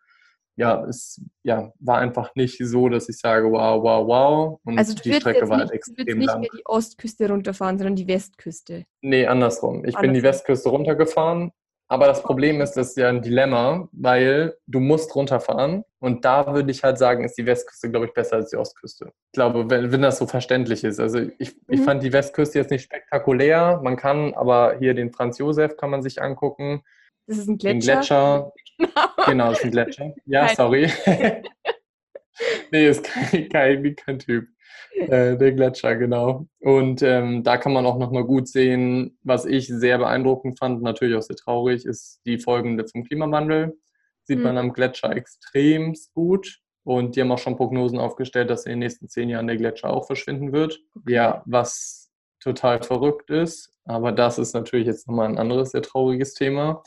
ja, 0.56 0.86
es 0.86 1.21
ja, 1.44 1.71
war 1.80 2.00
einfach 2.00 2.36
nicht 2.36 2.57
so, 2.59 2.89
dass 2.89 3.09
ich 3.09 3.18
sage, 3.18 3.50
wow, 3.51 3.81
wow, 3.81 4.07
wow. 4.07 4.59
Und 4.65 4.77
also 4.77 4.94
die 4.94 5.13
Strecke 5.13 5.48
war 5.50 5.59
halt 5.59 5.71
extrem 5.71 6.06
du 6.06 6.15
nicht 6.15 6.27
lang. 6.27 6.42
mehr 6.42 6.50
die 6.53 6.65
Ostküste 6.65 7.30
runterfahren, 7.30 7.77
sondern 7.77 7.95
die 7.95 8.07
Westküste. 8.07 8.86
Nee, 9.01 9.25
andersrum. 9.25 9.86
Ich 9.86 9.95
andersrum. 9.95 10.01
bin 10.01 10.13
die 10.13 10.24
Westküste 10.24 10.69
runtergefahren, 10.69 11.51
aber 11.91 12.07
das 12.07 12.23
Problem 12.23 12.61
ist, 12.61 12.71
das 12.77 12.91
ist 12.91 12.97
ja 12.97 13.09
ein 13.09 13.21
Dilemma, 13.21 13.89
weil 13.91 14.55
du 14.65 14.79
musst 14.79 15.13
runterfahren 15.13 15.83
und 15.99 16.23
da 16.23 16.53
würde 16.53 16.71
ich 16.71 16.85
halt 16.85 16.97
sagen, 16.97 17.25
ist 17.25 17.38
die 17.38 17.45
Westküste, 17.45 17.91
glaube 17.91 18.05
ich, 18.05 18.13
besser 18.13 18.38
als 18.38 18.49
die 18.49 18.55
Ostküste. 18.55 19.11
Ich 19.27 19.33
glaube, 19.33 19.69
wenn, 19.69 19.91
wenn 19.91 20.01
das 20.01 20.17
so 20.17 20.25
verständlich 20.25 20.85
ist. 20.85 21.01
Also 21.01 21.19
ich, 21.38 21.53
mhm. 21.53 21.59
ich 21.67 21.81
fand 21.81 22.01
die 22.01 22.13
Westküste 22.13 22.59
jetzt 22.59 22.71
nicht 22.71 22.83
spektakulär. 22.83 23.81
Man 23.83 23.97
kann 23.97 24.33
aber 24.35 24.77
hier 24.79 24.93
den 24.93 25.11
Franz 25.11 25.38
Josef 25.38 25.75
kann 25.75 25.89
man 25.89 26.01
sich 26.01 26.21
angucken. 26.21 26.81
Das 27.27 27.38
ist 27.38 27.49
ein 27.49 27.57
Gletscher. 27.57 28.53
Gletscher. 28.77 29.03
Genau, 29.25 29.49
das 29.49 29.59
ist 29.59 29.65
ein 29.65 29.71
Gletscher. 29.71 30.13
Ja, 30.25 30.48
sorry. 30.55 30.89
nee, 32.71 32.88
ist 32.88 33.03
kein, 33.03 33.50
kein, 33.50 33.95
kein 33.98 34.17
Typ. 34.19 34.48
Äh, 34.93 35.37
der 35.37 35.51
Gletscher, 35.53 35.95
genau. 35.95 36.47
Und 36.59 37.01
ähm, 37.01 37.43
da 37.43 37.57
kann 37.57 37.73
man 37.73 37.85
auch 37.85 37.97
nochmal 37.97 38.23
gut 38.23 38.47
sehen, 38.47 39.17
was 39.23 39.45
ich 39.45 39.67
sehr 39.67 39.97
beeindruckend 39.97 40.59
fand, 40.59 40.81
natürlich 40.81 41.15
auch 41.15 41.21
sehr 41.21 41.35
traurig, 41.35 41.85
ist 41.85 42.21
die 42.25 42.39
Folgen 42.39 42.81
vom 42.87 43.03
Klimawandel. 43.03 43.77
Sieht 44.23 44.37
mhm. 44.39 44.43
man 44.43 44.57
am 44.57 44.73
Gletscher 44.73 45.15
extrem 45.15 45.95
gut. 46.13 46.59
Und 46.83 47.15
die 47.15 47.21
haben 47.21 47.31
auch 47.31 47.37
schon 47.37 47.57
Prognosen 47.57 47.99
aufgestellt, 47.99 48.49
dass 48.49 48.65
in 48.65 48.71
den 48.71 48.79
nächsten 48.79 49.07
zehn 49.07 49.29
Jahren 49.29 49.47
der 49.47 49.57
Gletscher 49.57 49.91
auch 49.91 50.07
verschwinden 50.07 50.51
wird. 50.51 50.79
Okay. 50.95 51.13
Ja, 51.13 51.43
was 51.45 52.11
total 52.39 52.81
verrückt 52.81 53.29
ist. 53.29 53.71
Aber 53.85 54.11
das 54.11 54.39
ist 54.39 54.53
natürlich 54.53 54.87
jetzt 54.87 55.07
nochmal 55.07 55.29
ein 55.29 55.37
anderes, 55.37 55.71
sehr 55.71 55.81
trauriges 55.81 56.33
Thema. 56.33 56.83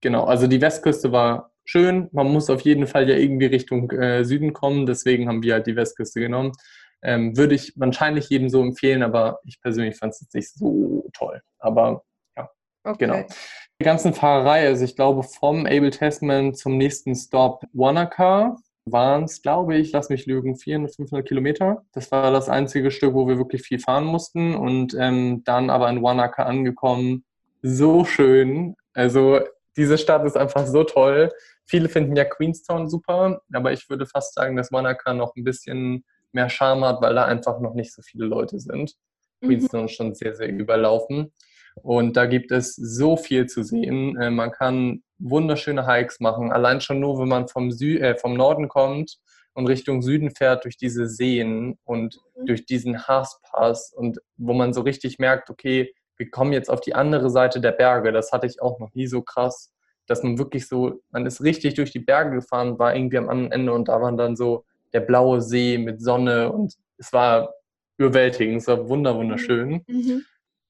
Genau, 0.00 0.24
also 0.24 0.46
die 0.46 0.60
Westküste 0.60 1.12
war 1.12 1.52
schön. 1.64 2.08
Man 2.12 2.28
muss 2.32 2.50
auf 2.50 2.62
jeden 2.62 2.86
Fall 2.86 3.08
ja 3.08 3.16
irgendwie 3.16 3.46
Richtung 3.46 3.90
äh, 3.90 4.24
Süden 4.24 4.52
kommen. 4.52 4.86
Deswegen 4.86 5.28
haben 5.28 5.42
wir 5.42 5.54
halt 5.54 5.66
die 5.66 5.76
Westküste 5.76 6.20
genommen. 6.20 6.52
Ähm, 7.02 7.36
würde 7.36 7.54
ich 7.54 7.72
wahrscheinlich 7.76 8.28
jedem 8.28 8.48
so 8.48 8.62
empfehlen, 8.62 9.02
aber 9.02 9.38
ich 9.44 9.60
persönlich 9.60 9.96
fand 9.96 10.14
es 10.14 10.20
jetzt 10.20 10.34
nicht 10.34 10.50
so 10.52 11.08
toll. 11.12 11.40
Aber 11.58 12.02
ja, 12.36 12.50
okay. 12.84 13.06
genau. 13.06 13.24
Die 13.80 13.84
ganzen 13.84 14.12
Fahrerei, 14.12 14.66
also 14.66 14.84
ich 14.84 14.96
glaube 14.96 15.22
vom 15.22 15.66
Abel 15.66 15.90
Tasman 15.90 16.54
zum 16.54 16.76
nächsten 16.76 17.14
Stop 17.14 17.62
Wanaka 17.72 18.56
waren 18.92 19.24
es, 19.24 19.42
glaube 19.42 19.76
ich, 19.76 19.92
lass 19.92 20.08
mich 20.08 20.26
lügen, 20.26 20.56
400, 20.56 20.94
500 20.96 21.26
Kilometer. 21.26 21.84
Das 21.92 22.10
war 22.10 22.30
das 22.30 22.48
einzige 22.48 22.90
Stück, 22.90 23.14
wo 23.14 23.28
wir 23.28 23.38
wirklich 23.38 23.62
viel 23.62 23.78
fahren 23.78 24.04
mussten 24.04 24.54
und 24.54 24.94
ähm, 24.98 25.42
dann 25.44 25.70
aber 25.70 25.88
in 25.90 26.02
Wanaka 26.02 26.44
angekommen. 26.44 27.24
So 27.62 28.04
schön. 28.04 28.74
Also 28.94 29.40
diese 29.76 29.98
Stadt 29.98 30.24
ist 30.24 30.36
einfach 30.36 30.66
so 30.66 30.84
toll. 30.84 31.30
Viele 31.66 31.88
finden 31.88 32.16
ja 32.16 32.24
Queenstown 32.24 32.88
super, 32.88 33.42
aber 33.52 33.72
ich 33.72 33.88
würde 33.88 34.06
fast 34.06 34.34
sagen, 34.34 34.56
dass 34.56 34.72
Wanaka 34.72 35.14
noch 35.14 35.36
ein 35.36 35.44
bisschen 35.44 36.04
mehr 36.32 36.48
Charme 36.48 36.84
hat, 36.84 37.00
weil 37.02 37.14
da 37.14 37.24
einfach 37.24 37.60
noch 37.60 37.74
nicht 37.74 37.92
so 37.92 38.02
viele 38.02 38.26
Leute 38.26 38.58
sind. 38.58 38.94
Mhm. 39.40 39.46
Queenstown 39.46 39.84
ist 39.86 39.92
schon 39.92 40.14
sehr, 40.14 40.34
sehr 40.34 40.48
überlaufen. 40.48 41.32
Und 41.82 42.16
da 42.16 42.26
gibt 42.26 42.50
es 42.50 42.74
so 42.74 43.16
viel 43.16 43.46
zu 43.46 43.62
sehen. 43.62 44.16
Äh, 44.20 44.30
man 44.30 44.50
kann 44.50 45.02
wunderschöne 45.18 45.86
Hikes 45.86 46.20
machen. 46.20 46.52
Allein 46.52 46.80
schon 46.80 47.00
nur, 47.00 47.18
wenn 47.18 47.28
man 47.28 47.48
vom, 47.48 47.70
Sü 47.70 47.98
äh, 47.98 48.16
vom 48.16 48.34
Norden 48.34 48.68
kommt 48.68 49.18
und 49.54 49.66
Richtung 49.66 50.02
Süden 50.02 50.30
fährt 50.30 50.64
durch 50.64 50.76
diese 50.76 51.08
Seen 51.08 51.78
und 51.84 52.18
mhm. 52.36 52.46
durch 52.46 52.66
diesen 52.66 53.06
Haaspass 53.06 53.92
und 53.92 54.18
wo 54.36 54.52
man 54.52 54.72
so 54.72 54.82
richtig 54.82 55.18
merkt, 55.18 55.50
okay, 55.50 55.92
wir 56.16 56.30
kommen 56.30 56.52
jetzt 56.52 56.68
auf 56.68 56.80
die 56.80 56.94
andere 56.94 57.30
Seite 57.30 57.60
der 57.60 57.72
Berge. 57.72 58.12
Das 58.12 58.32
hatte 58.32 58.46
ich 58.46 58.60
auch 58.60 58.78
noch 58.80 58.92
nie 58.94 59.06
so 59.06 59.22
krass, 59.22 59.72
dass 60.06 60.22
man 60.22 60.38
wirklich 60.38 60.66
so, 60.66 61.00
man 61.10 61.26
ist 61.26 61.42
richtig 61.42 61.74
durch 61.74 61.92
die 61.92 62.00
Berge 62.00 62.36
gefahren, 62.36 62.78
war 62.78 62.94
irgendwie 62.94 63.18
am 63.18 63.28
anderen 63.28 63.52
Ende 63.52 63.72
und 63.72 63.88
da 63.88 64.00
waren 64.00 64.16
dann 64.16 64.36
so 64.36 64.64
der 64.92 65.00
blaue 65.00 65.40
See 65.40 65.78
mit 65.78 66.02
Sonne 66.02 66.52
und 66.52 66.74
es 66.98 67.12
war 67.12 67.54
überwältigend, 67.98 68.58
es 68.58 68.68
war 68.68 68.88
wunderschön. 68.88 69.84
Mhm. 69.86 70.24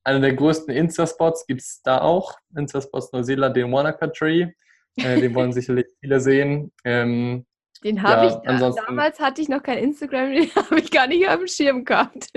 Einer 0.04 0.20
der 0.20 0.34
größten 0.34 0.74
Insta-Spots 0.74 1.46
gibt 1.46 1.60
es 1.60 1.82
da 1.82 2.00
auch, 2.00 2.38
Insta-Spots 2.56 3.12
Neuseeland, 3.12 3.56
den 3.56 3.72
Wanaka 3.72 4.06
Tree. 4.08 4.48
Äh, 4.96 5.20
den 5.20 5.34
wollen 5.34 5.52
sicherlich 5.52 5.86
viele 6.00 6.20
sehen. 6.20 6.72
Ähm, 6.84 7.46
den 7.84 8.02
habe 8.02 8.26
ja, 8.26 8.42
ich, 8.42 8.58
da, 8.60 8.70
damals 8.70 9.20
hatte 9.20 9.40
ich 9.40 9.48
noch 9.48 9.62
kein 9.62 9.78
Instagram, 9.78 10.32
den 10.34 10.54
habe 10.54 10.80
ich 10.80 10.90
gar 10.90 11.06
nicht 11.06 11.28
auf 11.28 11.38
dem 11.38 11.46
Schirm 11.46 11.84
gehabt. 11.84 12.30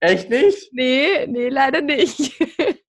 Echt 0.00 0.30
nicht? 0.30 0.72
Nee, 0.72 1.26
nee, 1.26 1.48
leider 1.48 1.80
nicht. 1.80 2.32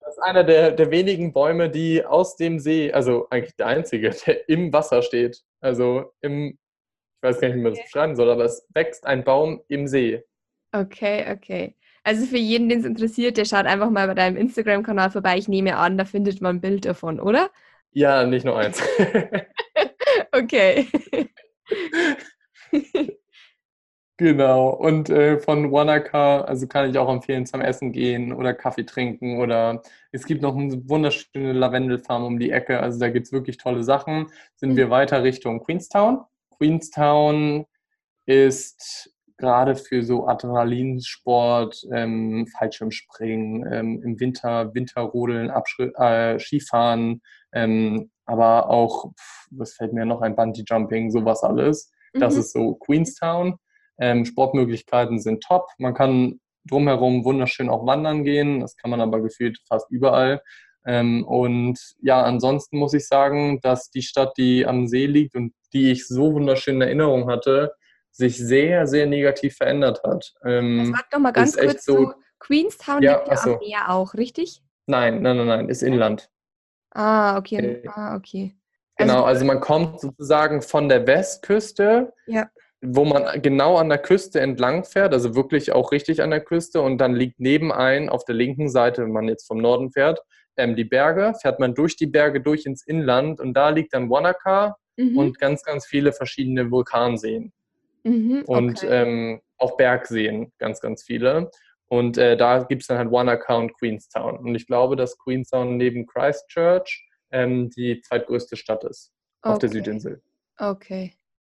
Das 0.00 0.16
ist 0.16 0.22
einer 0.22 0.42
der, 0.42 0.70
der 0.70 0.90
wenigen 0.90 1.34
Bäume, 1.34 1.68
die 1.68 2.02
aus 2.02 2.34
dem 2.36 2.58
See, 2.58 2.90
also 2.90 3.28
eigentlich 3.28 3.56
der 3.56 3.66
einzige, 3.66 4.08
der 4.08 4.48
im 4.48 4.72
Wasser 4.72 5.02
steht. 5.02 5.42
Also 5.60 6.14
im, 6.22 6.58
ich 7.18 7.28
weiß 7.28 7.40
gar 7.40 7.48
nicht, 7.48 7.56
wie 7.56 7.62
man 7.62 7.74
das 7.74 7.82
beschreiben 7.82 8.14
soll, 8.14 8.30
aber 8.30 8.44
es 8.44 8.64
wächst 8.74 9.04
ein 9.06 9.24
Baum 9.24 9.60
im 9.68 9.88
See. 9.88 10.22
Okay, 10.72 11.32
okay. 11.32 11.74
Also 12.04 12.26
für 12.26 12.38
jeden, 12.38 12.68
den 12.68 12.80
es 12.80 12.84
interessiert, 12.84 13.36
der 13.36 13.44
schaut 13.44 13.66
einfach 13.66 13.90
mal 13.90 14.06
bei 14.06 14.14
deinem 14.14 14.36
Instagram-Kanal 14.36 15.10
vorbei. 15.10 15.36
Ich 15.36 15.48
nehme 15.48 15.76
an, 15.76 15.98
da 15.98 16.04
findet 16.04 16.40
man 16.40 16.56
ein 16.56 16.60
Bild 16.60 16.84
davon, 16.84 17.18
oder? 17.18 17.50
Ja, 17.90 18.24
nicht 18.24 18.44
nur 18.44 18.56
eins. 18.56 18.80
okay. 20.32 20.86
Genau, 24.20 24.70
und 24.70 25.10
äh, 25.10 25.38
von 25.38 25.70
Wanaka, 25.70 26.40
also 26.40 26.66
kann 26.66 26.90
ich 26.90 26.98
auch 26.98 27.08
empfehlen, 27.08 27.46
zum 27.46 27.60
Essen 27.60 27.92
gehen 27.92 28.32
oder 28.32 28.52
Kaffee 28.52 28.82
trinken 28.82 29.38
oder 29.38 29.80
es 30.10 30.26
gibt 30.26 30.42
noch 30.42 30.56
eine 30.56 30.88
wunderschöne 30.88 31.52
Lavendelfarm 31.52 32.24
um 32.24 32.40
die 32.40 32.50
Ecke, 32.50 32.80
also 32.80 32.98
da 32.98 33.10
gibt 33.10 33.26
es 33.26 33.32
wirklich 33.32 33.58
tolle 33.58 33.84
Sachen. 33.84 34.26
Sind 34.56 34.74
wir 34.74 34.86
mhm. 34.86 34.90
weiter 34.90 35.22
Richtung 35.22 35.60
Queenstown. 35.62 36.24
Queenstown 36.58 37.66
ist 38.26 39.12
gerade 39.38 39.76
für 39.76 40.02
so 40.02 40.26
Adrenalinsport, 40.26 41.86
ähm, 41.92 42.46
Fallschirmspringen, 42.58 43.72
ähm, 43.72 44.02
im 44.02 44.20
Winter 44.20 44.74
Winterrodeln, 44.74 45.50
Abschri 45.50 45.92
äh, 45.96 46.38
Skifahren, 46.38 47.22
ähm, 47.52 48.10
aber 48.26 48.68
auch, 48.68 49.12
was 49.50 49.74
fällt 49.74 49.92
mir 49.92 50.04
noch 50.04 50.20
ein, 50.20 50.36
Bungee 50.36 50.64
Jumping, 50.66 51.10
sowas 51.10 51.42
alles. 51.42 51.90
Das 52.12 52.34
mhm. 52.34 52.40
ist 52.40 52.52
so 52.52 52.74
Queenstown. 52.74 53.56
Ähm, 54.00 54.24
Sportmöglichkeiten 54.24 55.20
sind 55.20 55.42
top. 55.42 55.66
Man 55.78 55.94
kann 55.94 56.40
drumherum 56.68 57.24
wunderschön 57.24 57.70
auch 57.70 57.86
wandern 57.86 58.24
gehen. 58.24 58.60
Das 58.60 58.76
kann 58.76 58.90
man 58.90 59.00
aber 59.00 59.22
gefühlt 59.22 59.58
fast 59.66 59.90
überall. 59.90 60.42
Ähm, 60.88 61.22
und 61.24 61.78
ja, 62.00 62.22
ansonsten 62.22 62.78
muss 62.78 62.94
ich 62.94 63.06
sagen, 63.06 63.60
dass 63.60 63.90
die 63.90 64.00
Stadt, 64.00 64.38
die 64.38 64.64
am 64.64 64.88
See 64.88 65.04
liegt 65.04 65.34
und 65.34 65.52
die 65.74 65.92
ich 65.92 66.08
so 66.08 66.32
wunderschön 66.32 66.76
in 66.76 66.80
Erinnerung 66.80 67.28
hatte, 67.28 67.74
sich 68.10 68.38
sehr, 68.38 68.86
sehr 68.86 69.04
negativ 69.04 69.56
verändert 69.56 70.02
hat. 70.02 70.32
Ähm, 70.46 70.94
Sag 70.96 71.10
doch 71.10 71.18
mal 71.18 71.32
ganz 71.32 71.58
kurz 71.58 71.84
so, 71.84 71.94
zu 71.94 72.12
Queenstown 72.38 73.02
ja, 73.02 73.18
liegt 73.18 73.28
ja 73.28 73.52
am 73.52 73.58
Meer 73.58 73.90
auch, 73.90 74.14
richtig? 74.14 74.62
Nein, 74.86 75.20
nein, 75.20 75.36
nein, 75.36 75.46
nein, 75.46 75.68
ist 75.68 75.82
Inland. 75.82 76.30
Ah, 76.94 77.36
okay. 77.36 77.82
Ah, 77.88 78.16
okay. 78.16 78.56
Genau, 78.96 79.24
also, 79.24 79.26
also 79.26 79.44
man 79.44 79.60
kommt 79.60 80.00
sozusagen 80.00 80.62
von 80.62 80.88
der 80.88 81.06
Westküste 81.06 82.14
ja 82.26 82.48
wo 82.80 83.04
man 83.04 83.42
genau 83.42 83.76
an 83.76 83.88
der 83.88 83.98
Küste 83.98 84.40
entlang 84.40 84.84
fährt, 84.84 85.12
also 85.12 85.34
wirklich 85.34 85.72
auch 85.72 85.90
richtig 85.90 86.22
an 86.22 86.30
der 86.30 86.40
Küste 86.40 86.80
und 86.80 86.98
dann 86.98 87.14
liegt 87.14 87.40
nebenein 87.40 88.08
auf 88.08 88.24
der 88.24 88.36
linken 88.36 88.68
Seite, 88.68 89.02
wenn 89.02 89.12
man 89.12 89.28
jetzt 89.28 89.46
vom 89.46 89.58
Norden 89.58 89.90
fährt, 89.90 90.20
ähm, 90.58 90.76
die 90.76 90.84
Berge, 90.84 91.32
fährt 91.40 91.60
man 91.60 91.74
durch 91.74 91.96
die 91.96 92.06
Berge 92.06 92.40
durch 92.40 92.66
ins 92.66 92.86
Inland 92.86 93.40
und 93.40 93.54
da 93.54 93.70
liegt 93.70 93.94
dann 93.94 94.10
Wanaka 94.10 94.76
mhm. 94.96 95.16
und 95.16 95.38
ganz, 95.38 95.62
ganz 95.62 95.86
viele 95.86 96.12
verschiedene 96.12 96.70
Vulkanseen 96.70 97.52
mhm, 98.02 98.44
okay. 98.46 98.58
und 98.58 98.86
ähm, 98.88 99.40
auch 99.56 99.76
Bergseen, 99.76 100.52
ganz, 100.58 100.80
ganz 100.80 101.02
viele. 101.02 101.50
Und 101.88 102.18
äh, 102.18 102.36
da 102.36 102.64
gibt 102.64 102.82
es 102.82 102.88
dann 102.88 102.98
halt 102.98 103.10
Wanaka 103.10 103.56
und 103.56 103.72
Queenstown. 103.78 104.38
Und 104.38 104.54
ich 104.54 104.66
glaube, 104.66 104.94
dass 104.94 105.18
Queenstown 105.18 105.78
neben 105.78 106.06
Christchurch 106.06 107.08
ähm, 107.30 107.70
die 107.70 108.00
zweitgrößte 108.02 108.56
Stadt 108.56 108.84
ist 108.84 109.10
okay. 109.42 109.52
auf 109.52 109.58
der 109.58 109.70
Südinsel. 109.70 110.22
Okay. 110.58 111.14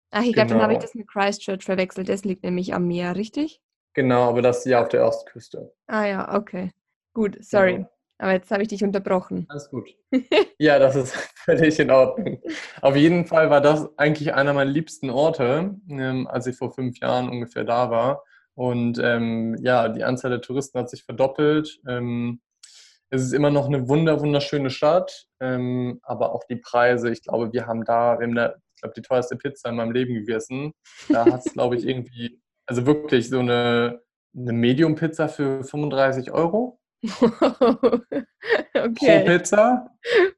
Ach, 0.09 0.23
ich 0.23 0.33
glaube, 0.33 0.49
dann 0.49 0.61
habe 0.61 0.73
ich 0.73 0.79
genau. 0.79 0.87
das 0.87 0.95
mit 0.95 1.07
Christchurch 1.07 1.63
verwechselt. 1.63 2.09
Das 2.09 2.23
liegt 2.23 2.43
nämlich 2.43 2.73
am 2.73 2.87
Meer, 2.87 3.15
richtig? 3.15 3.61
Genau, 3.93 4.29
aber 4.29 4.41
das 4.41 4.59
ist 4.59 4.65
ja 4.65 4.81
auf 4.81 4.89
der 4.89 5.05
Ostküste. 5.05 5.73
Ah 5.87 6.05
ja, 6.05 6.35
okay. 6.35 6.71
Gut, 7.13 7.37
sorry. 7.41 7.73
Genau. 7.73 7.89
Aber 8.17 8.33
jetzt 8.33 8.51
habe 8.51 8.61
ich 8.61 8.69
dich 8.69 8.83
unterbrochen. 8.83 9.45
Alles 9.49 9.69
gut. 9.69 9.89
ja, 10.59 10.79
das 10.79 10.95
ist 10.95 11.15
völlig 11.35 11.79
in 11.79 11.91
Ordnung. 11.91 12.41
Auf 12.81 12.95
jeden 12.95 13.25
Fall 13.25 13.49
war 13.49 13.61
das 13.61 13.89
eigentlich 13.97 14.33
einer 14.33 14.53
meiner 14.53 14.71
liebsten 14.71 15.09
Orte, 15.09 15.75
ähm, 15.89 16.27
als 16.27 16.47
ich 16.47 16.55
vor 16.55 16.71
fünf 16.71 16.99
Jahren 16.99 17.29
ungefähr 17.29 17.63
da 17.63 17.89
war. 17.89 18.23
Und 18.55 18.99
ähm, 19.01 19.57
ja, 19.61 19.89
die 19.89 20.03
Anzahl 20.03 20.31
der 20.31 20.41
Touristen 20.41 20.79
hat 20.79 20.89
sich 20.89 21.03
verdoppelt. 21.03 21.79
Ähm, 21.87 22.41
es 23.09 23.23
ist 23.23 23.33
immer 23.33 23.51
noch 23.51 23.67
eine 23.67 23.87
wunder, 23.89 24.21
wunderschöne 24.21 24.69
Stadt, 24.69 25.25
ähm, 25.39 25.99
aber 26.03 26.33
auch 26.33 26.43
die 26.49 26.55
Preise. 26.55 27.11
Ich 27.11 27.23
glaube, 27.23 27.51
wir 27.51 27.67
haben 27.67 27.83
da, 27.83 28.19
wir 28.19 28.25
haben 28.25 28.35
da 28.35 28.55
glaube, 28.83 28.93
die 28.95 29.01
teuerste 29.01 29.35
Pizza 29.35 29.69
in 29.69 29.75
meinem 29.75 29.91
Leben 29.91 30.13
gegessen. 30.13 30.73
Da 31.09 31.25
hat 31.25 31.45
es, 31.45 31.53
glaube 31.53 31.75
ich, 31.75 31.87
irgendwie, 31.87 32.39
also 32.67 32.85
wirklich 32.85 33.29
so 33.29 33.39
eine, 33.39 34.01
eine 34.35 34.53
Medium-Pizza 34.53 35.27
für 35.29 35.63
35 35.63 36.31
Euro. 36.31 36.79
okay. 38.73 39.19
Pro 39.19 39.25
Pizza. 39.25 39.89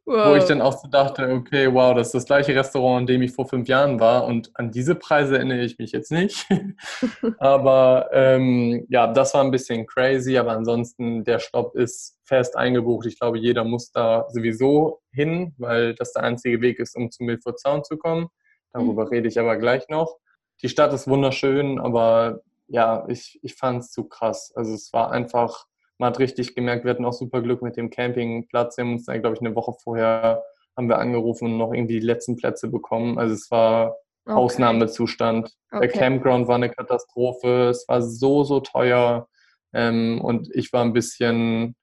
Wow. 0.05 0.29
Wo 0.29 0.35
ich 0.35 0.45
dann 0.45 0.61
auch 0.61 0.77
so 0.77 0.87
dachte, 0.87 1.29
okay, 1.29 1.71
wow, 1.71 1.95
das 1.95 2.07
ist 2.07 2.15
das 2.15 2.25
gleiche 2.25 2.55
Restaurant, 2.55 3.01
in 3.01 3.07
dem 3.07 3.21
ich 3.21 3.31
vor 3.31 3.47
fünf 3.47 3.67
Jahren 3.67 3.99
war 3.99 4.25
und 4.25 4.51
an 4.55 4.71
diese 4.71 4.95
Preise 4.95 5.35
erinnere 5.35 5.61
ich 5.61 5.77
mich 5.77 5.91
jetzt 5.91 6.11
nicht. 6.11 6.47
aber 7.39 8.09
ähm, 8.13 8.85
ja, 8.89 9.07
das 9.07 9.33
war 9.33 9.43
ein 9.43 9.51
bisschen 9.51 9.85
crazy, 9.85 10.37
aber 10.37 10.53
ansonsten 10.53 11.23
der 11.23 11.39
Stopp 11.39 11.75
ist 11.75 12.19
fest 12.23 12.57
eingebucht. 12.57 13.05
Ich 13.05 13.19
glaube, 13.19 13.37
jeder 13.37 13.63
muss 13.63 13.91
da 13.91 14.25
sowieso 14.29 15.01
hin, 15.11 15.53
weil 15.57 15.93
das 15.95 16.13
der 16.13 16.23
einzige 16.23 16.61
Weg 16.61 16.79
ist, 16.79 16.95
um 16.95 17.11
zu 17.11 17.23
Milford 17.23 17.59
Sound 17.59 17.85
zu 17.85 17.97
kommen. 17.97 18.27
Darüber 18.73 19.03
mhm. 19.05 19.09
rede 19.09 19.27
ich 19.27 19.39
aber 19.39 19.57
gleich 19.57 19.87
noch. 19.89 20.17
Die 20.61 20.69
Stadt 20.69 20.93
ist 20.93 21.07
wunderschön, 21.07 21.79
aber 21.79 22.41
ja, 22.67 23.05
ich, 23.07 23.39
ich 23.43 23.55
fand 23.55 23.83
es 23.83 23.91
zu 23.91 24.05
krass. 24.05 24.51
Also 24.55 24.73
es 24.73 24.91
war 24.93 25.11
einfach 25.11 25.65
man 25.97 26.09
hat 26.09 26.19
richtig 26.19 26.55
gemerkt, 26.55 26.83
wir 26.83 26.91
hatten 26.91 27.05
auch 27.05 27.13
super 27.13 27.41
Glück 27.41 27.61
mit 27.61 27.77
dem 27.77 27.89
Campingplatz. 27.89 28.77
Wir 28.77 28.85
haben 28.85 28.93
uns 28.93 29.05
dann, 29.05 29.21
glaube 29.21 29.35
ich, 29.35 29.41
eine 29.41 29.55
Woche 29.55 29.73
vorher 29.81 30.43
haben 30.75 30.89
wir 30.89 30.99
angerufen 30.99 31.45
und 31.45 31.57
noch 31.57 31.73
irgendwie 31.73 31.99
die 31.99 32.05
letzten 32.05 32.35
Plätze 32.35 32.69
bekommen. 32.69 33.17
Also 33.17 33.33
es 33.33 33.49
war 33.49 33.95
okay. 34.25 34.35
Ausnahmezustand. 34.35 35.51
Okay. 35.71 35.87
Der 35.87 35.89
Campground 35.89 36.47
war 36.47 36.55
eine 36.55 36.69
Katastrophe. 36.69 37.69
Es 37.69 37.87
war 37.87 38.01
so, 38.01 38.43
so 38.43 38.59
teuer. 38.59 39.27
Ähm, 39.73 40.21
und 40.21 40.53
ich 40.53 40.73
war 40.73 40.83
ein 40.83 40.93
bisschen, 40.93 41.75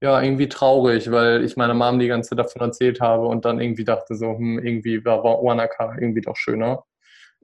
ja, 0.00 0.20
irgendwie 0.22 0.48
traurig, 0.48 1.10
weil 1.10 1.44
ich 1.44 1.56
meiner 1.56 1.74
Mom 1.74 1.98
die 1.98 2.08
ganze 2.08 2.30
Zeit 2.30 2.38
davon 2.38 2.62
erzählt 2.62 3.00
habe 3.00 3.26
und 3.26 3.44
dann 3.44 3.60
irgendwie 3.60 3.84
dachte 3.84 4.14
so, 4.14 4.36
hm, 4.36 4.58
irgendwie 4.58 5.04
war 5.04 5.24
Wanaka 5.24 5.96
irgendwie 5.98 6.20
doch 6.20 6.36
schöner. 6.36 6.84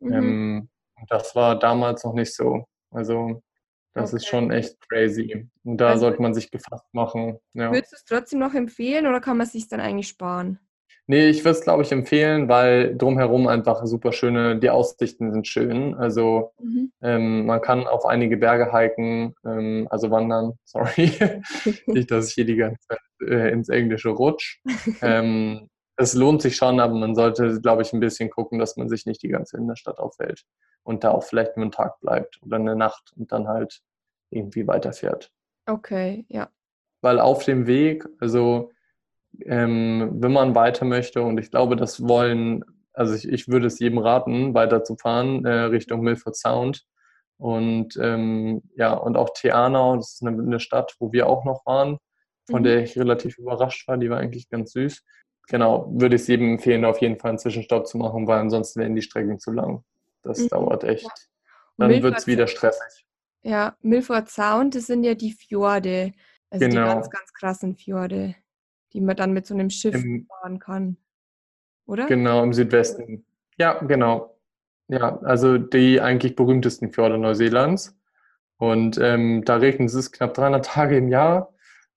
Mhm. 0.01 0.13
Ähm, 0.13 0.69
das 1.09 1.35
war 1.35 1.59
damals 1.59 2.05
noch 2.05 2.15
nicht 2.15 2.35
so. 2.35 2.65
Also 2.91 3.43
das 3.95 4.11
okay. 4.11 4.17
ist 4.17 4.27
schon 4.27 4.51
echt 4.51 4.77
crazy. 4.89 5.49
Und 5.65 5.79
da 5.79 5.91
also, 5.91 6.03
sollte 6.03 6.23
man 6.23 6.35
sich 6.35 6.51
gefasst 6.51 6.87
machen. 6.93 7.39
Ja. 7.55 7.73
Würdest 7.73 7.93
du 7.93 7.97
es 7.97 8.05
trotzdem 8.05 8.39
noch 8.39 8.55
empfehlen 8.55 9.07
oder 9.07 9.21
kann 9.21 9.37
man 9.37 9.47
es 9.47 9.53
sich 9.53 9.69
dann 9.69 9.81
eigentlich 9.81 10.09
sparen? 10.09 10.59
Nee, 11.09 11.29
ich 11.29 11.45
würde 11.45 11.59
es, 11.59 11.65
glaube 11.65 11.83
ich, 11.83 11.91
empfehlen, 11.91 12.49
weil 12.49 12.97
drumherum 12.97 13.49
einfach 13.49 13.85
super 13.87 14.13
schöne, 14.13 14.59
die 14.59 14.71
Aussichten 14.71 15.33
sind 15.33 15.49
schön. 15.49 15.95
Also 15.95 16.53
mhm. 16.61 16.93
ähm, 17.03 17.47
man 17.47 17.61
kann 17.61 17.87
auf 17.87 18.07
einige 18.07 18.37
Berge 18.37 18.73
hiken, 18.73 19.35
ähm, 19.45 19.89
also 19.91 20.11
wandern, 20.11 20.53
sorry. 20.65 21.11
Nicht, 21.87 22.11
dass 22.11 22.29
ich 22.29 22.35
hier 22.35 22.47
die 22.47 22.57
ganze 22.57 22.81
Zeit 22.87 23.01
äh, 23.27 23.53
ins 23.53 23.69
Englische 23.69 24.11
rutsch. 24.11 24.61
ähm, 25.03 25.69
es 25.97 26.15
lohnt 26.15 26.43
sich 26.43 26.57
schon, 26.57 26.81
aber 26.81 26.95
man 26.95 27.15
sollte, 27.15 27.61
glaube 27.61 27.83
ich, 27.83 27.93
ein 27.93 28.01
bisschen 28.01 28.31
gucken, 28.31 28.59
dass 28.59 28.77
man 28.77 28.89
sich 28.89 29.07
nicht 29.07 29.23
die 29.23 29.29
ganze 29.29 29.57
in 29.57 29.69
der 29.69 29.77
Stadt 29.77 29.99
aufhält 29.99 30.45
und 30.83 31.05
da 31.05 31.11
auch 31.11 31.25
vielleicht 31.25 31.57
nur 31.57 31.65
einen 31.65 31.73
Tag 31.73 32.01
bleibt 32.01 32.41
oder 32.43 32.57
eine 32.57 32.77
Nacht 32.77 33.13
und 33.17 33.31
dann 33.33 33.49
halt 33.49 33.81
irgendwie 34.31 34.67
weiterfährt. 34.67 35.31
Okay, 35.67 36.25
ja. 36.29 36.51
Weil 37.03 37.21
auf 37.21 37.45
dem 37.45 37.67
Weg, 37.67 38.07
also 38.21 38.71
ähm, 39.41 40.11
wenn 40.15 40.33
man 40.33 40.55
weiter 40.55 40.85
möchte 40.85 41.23
und 41.23 41.39
ich 41.39 41.51
glaube, 41.51 41.77
das 41.77 42.07
wollen, 42.07 42.65
also 42.93 43.15
ich, 43.15 43.29
ich 43.29 43.49
würde 43.49 43.67
es 43.67 43.79
jedem 43.79 43.99
raten, 43.99 44.55
weiterzufahren 44.55 45.45
äh, 45.45 45.53
Richtung 45.65 46.01
Milford 46.01 46.37
Sound. 46.37 46.85
Und 47.39 47.97
ähm, 48.01 48.63
ja, 48.77 48.93
und 48.93 49.17
auch 49.17 49.31
Teanau, 49.31 49.97
das 49.97 50.15
ist 50.15 50.23
eine, 50.23 50.41
eine, 50.41 50.61
Stadt, 50.61 50.95
wo 51.01 51.13
wir 51.13 51.27
auch 51.27 51.45
noch 51.45 51.67
waren, 51.67 51.99
von 52.49 52.61
mhm. 52.61 52.65
der 52.65 52.83
ich 52.85 52.97
relativ 52.97 53.37
überrascht 53.37 53.89
war, 53.89 53.97
die 53.97 54.11
war 54.11 54.19
eigentlich 54.19 54.49
ganz 54.49 54.73
süß. 54.73 55.03
Genau, 55.49 55.89
würde 55.93 56.17
ich 56.17 56.23
es 56.23 56.29
jedem 56.29 56.53
empfehlen, 56.53 56.85
auf 56.85 57.01
jeden 57.01 57.19
Fall 57.19 57.31
einen 57.31 57.39
Zwischenstopp 57.39 57.87
zu 57.87 57.99
machen, 57.99 58.27
weil 58.27 58.39
ansonsten 58.39 58.81
wären 58.81 58.95
die 58.95 59.03
Strecken 59.03 59.39
zu 59.39 59.51
lang. 59.53 59.85
Das 60.23 60.39
mhm. 60.39 60.49
dauert 60.49 60.85
echt. 60.85 61.11
Dann 61.79 62.03
wird 62.03 62.19
es 62.19 62.27
wieder 62.27 62.47
stressig. 62.47 63.07
Ja, 63.43 63.77
Milford 63.81 64.29
Sound, 64.29 64.75
das 64.75 64.87
sind 64.87 65.05
ja 65.05 65.15
die 65.15 65.33
Fjorde. 65.33 66.13
Also 66.51 66.67
genau. 66.67 66.83
die 66.83 66.95
ganz, 66.95 67.11
ganz 67.11 67.33
krassen 67.33 67.77
Fjorde, 67.77 68.37
die 68.93 69.01
man 69.01 69.17
dann 69.17 69.33
mit 69.33 69.47
so 69.47 69.55
einem 69.55 69.71
Schiff 69.71 69.95
Im, 69.95 70.27
fahren 70.27 70.59
kann. 70.59 70.97
Oder? 71.87 72.07
Genau, 72.07 72.43
im 72.43 72.53
Südwesten. 72.53 73.25
Ja, 73.59 73.83
genau. 73.83 74.39
Ja, 74.89 75.19
also 75.23 75.59
die 75.59 76.01
eigentlich 76.01 76.37
berühmtesten 76.37 76.93
Fjorde 76.93 77.19
Neuseelands. 77.19 77.97
Und 78.59 78.99
ähm, 78.99 79.45
da 79.45 79.57
regnet 79.57 79.93
es 79.93 80.13
knapp 80.13 80.35
300 80.35 80.65
Tage 80.65 80.97
im 80.97 81.09
Jahr. 81.09 81.53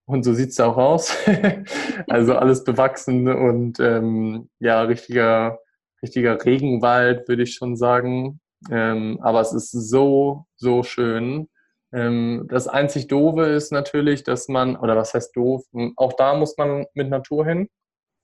Und 0.06 0.22
so 0.22 0.32
sieht 0.32 0.50
es 0.50 0.60
auch 0.60 0.76
aus. 0.76 1.16
also 2.08 2.36
alles 2.36 2.64
bewachsen 2.64 3.28
und 3.28 3.80
ähm, 3.80 4.48
ja, 4.60 4.82
richtiger, 4.82 5.58
richtiger 6.02 6.42
Regenwald, 6.44 7.28
würde 7.28 7.42
ich 7.42 7.54
schon 7.54 7.76
sagen. 7.76 8.40
Ähm, 8.70 9.18
aber 9.20 9.40
es 9.40 9.52
ist 9.52 9.72
so, 9.72 10.46
so 10.56 10.84
schön. 10.84 11.48
Ähm, 11.92 12.46
das 12.48 12.68
einzig 12.68 13.08
Doofe 13.08 13.46
ist 13.46 13.72
natürlich, 13.72 14.22
dass 14.22 14.48
man, 14.48 14.76
oder 14.76 14.96
was 14.96 15.12
heißt 15.12 15.36
doof, 15.36 15.64
auch 15.96 16.12
da 16.12 16.34
muss 16.34 16.56
man 16.56 16.86
mit 16.94 17.08
Natur 17.08 17.44
hin. 17.44 17.68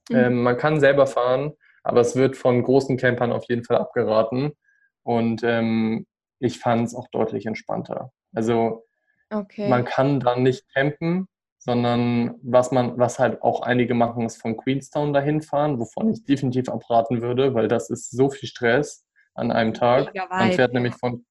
Mhm. 0.09 0.17
Ähm, 0.17 0.43
man 0.43 0.57
kann 0.57 0.79
selber 0.79 1.07
fahren, 1.07 1.53
aber 1.83 2.01
es 2.01 2.15
wird 2.15 2.37
von 2.37 2.63
großen 2.63 2.97
Campern 2.97 3.33
auf 3.33 3.45
jeden 3.49 3.65
Fall 3.65 3.79
abgeraten. 3.79 4.53
Und 5.03 5.43
ähm, 5.43 6.07
ich 6.39 6.59
fand 6.59 6.87
es 6.87 6.95
auch 6.95 7.09
deutlich 7.09 7.47
entspannter. 7.47 8.13
Also 8.35 8.85
okay. 9.31 9.69
man 9.69 9.85
kann 9.85 10.21
da 10.21 10.37
nicht 10.37 10.65
campen, 10.73 11.29
sondern 11.65 12.35
was 12.43 12.73
man, 12.73 12.99
was 12.99 13.21
halt 13.21 13.41
auch 13.43 13.63
einige 13.63 13.95
machen, 13.95 14.27
ist 14.27 14.41
von 14.41 14.57
Queenstown 14.57 15.13
dahin 15.13 15.43
fahren, 15.43 15.79
wovon 15.79 16.11
ich 16.11 16.25
definitiv 16.25 16.69
abraten 16.69 17.23
würde, 17.23 17.55
weil 17.55 17.69
das 17.69 17.89
ist 17.89 18.11
so 18.11 18.31
viel 18.31 18.49
Stress 18.49 19.05
an 19.35 19.53
einem 19.53 19.73
Tag. 19.73 20.13
Man 20.29 20.53
fährt 20.53 20.73
nämlich 20.75 20.95
von, 20.95 21.25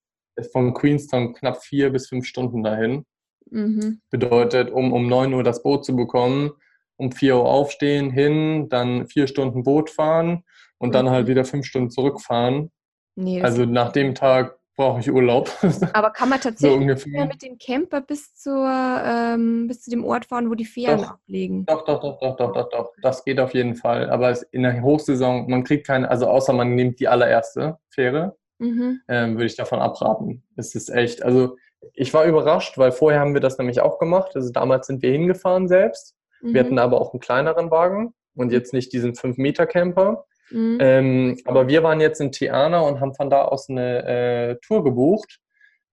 von 0.54 0.74
Queenstown 0.74 1.34
knapp 1.34 1.62
vier 1.62 1.90
bis 1.90 2.08
fünf 2.08 2.26
Stunden 2.26 2.64
dahin. 2.64 3.06
Mhm. 3.50 4.00
Bedeutet, 4.10 4.72
um 4.72 4.94
um 4.94 5.08
9 5.08 5.34
Uhr 5.34 5.44
das 5.44 5.64
Boot 5.64 5.84
zu 5.84 5.98
bekommen, 5.98 6.52
um 6.96 7.12
4 7.12 7.36
Uhr 7.36 7.46
aufstehen, 7.50 8.10
hin, 8.10 8.70
dann 8.70 9.08
vier 9.08 9.28
Stunden 9.28 9.64
Boot 9.64 9.90
fahren 9.90 10.44
und 10.78 10.90
mhm. 10.90 10.94
dann 10.94 11.10
halt 11.10 11.28
wieder 11.28 11.44
fünf 11.44 11.66
Stunden 11.66 11.90
zurückfahren. 11.90 12.72
Nee, 13.16 13.42
also 13.42 13.66
nach 13.66 13.92
dem 13.92 14.16
Tag 14.16 14.58
brauche 14.76 15.00
ich 15.00 15.12
Urlaub. 15.12 15.50
Aber 15.94 16.12
kann 16.12 16.30
man 16.30 16.40
tatsächlich 16.40 17.00
so 17.02 17.10
mit 17.10 17.42
dem 17.42 17.58
Camper 17.58 18.02
bis, 18.02 18.34
zur, 18.36 18.68
ähm, 18.68 19.68
bis 19.68 19.82
zu 19.82 19.92
dem 19.92 20.04
Ort 20.04 20.26
fahren, 20.26 20.50
wo 20.50 20.56
die 20.56 20.66
Fähren 20.66 21.02
doch, 21.02 21.12
ablegen? 21.12 21.66
Doch, 21.66 21.86
doch, 21.86 22.02
doch, 22.02 22.20
doch, 22.20 22.36
doch, 22.38 22.54
doch, 22.54 22.70
doch. 22.70 22.94
Das 23.02 23.24
geht 23.24 23.40
auf 23.40 23.54
jeden 23.54 23.76
Fall. 23.76 24.10
Aber 24.10 24.36
in 24.52 24.64
der 24.64 24.82
Hochsaison, 24.82 25.50
man 25.50 25.64
kriegt 25.64 25.88
keine, 25.88 26.10
also 26.10 26.28
außer 26.28 26.54
man 26.54 26.76
nimmt 26.76 27.00
die 27.00 27.08
allererste 27.08 27.78
Fähre, 27.90 28.38
mhm. 28.60 29.02
ähm, 29.08 29.36
würde 29.36 29.46
ich 29.46 29.56
davon 29.56 29.80
abraten. 29.80 30.44
Es 30.56 30.76
ist 30.76 30.90
echt, 30.90 31.24
also 31.24 31.58
ich 31.94 32.14
war 32.14 32.26
überrascht, 32.26 32.78
weil 32.78 32.92
vorher 32.92 33.20
haben 33.20 33.34
wir 33.34 33.42
das 33.42 33.58
nämlich 33.58 33.82
auch 33.82 34.00
gemacht. 34.00 34.36
Also 34.36 34.52
damals 34.52 34.88
sind 34.88 35.02
wir 35.02 35.12
hingefahren 35.12 35.68
selbst. 35.68 36.16
Mhm. 36.42 36.54
Wir 36.54 36.64
hatten 36.64 36.80
aber 36.80 37.02
auch 37.02 37.14
einen 37.14 37.20
kleineren 37.20 37.72
Wagen 37.72 38.14
und 38.36 38.48
mhm. 38.48 38.54
jetzt 38.54 38.74
nicht 38.74 38.94
diesen 38.94 39.14
5-Meter-Camper. 39.14 40.26
Mhm. 40.52 40.78
Ähm, 40.80 41.38
aber 41.46 41.68
wir 41.68 41.84
waren 41.84 42.02
jetzt 42.02 42.22
in 42.22 42.32
Tiana 42.32 42.82
und 42.82 43.00
haben 43.00 43.16
von 43.16 43.30
da 43.30 43.44
aus 43.44 43.70
eine 43.70 44.06
äh, 44.06 44.56
Tour 44.62 44.84
gebucht 44.84 45.40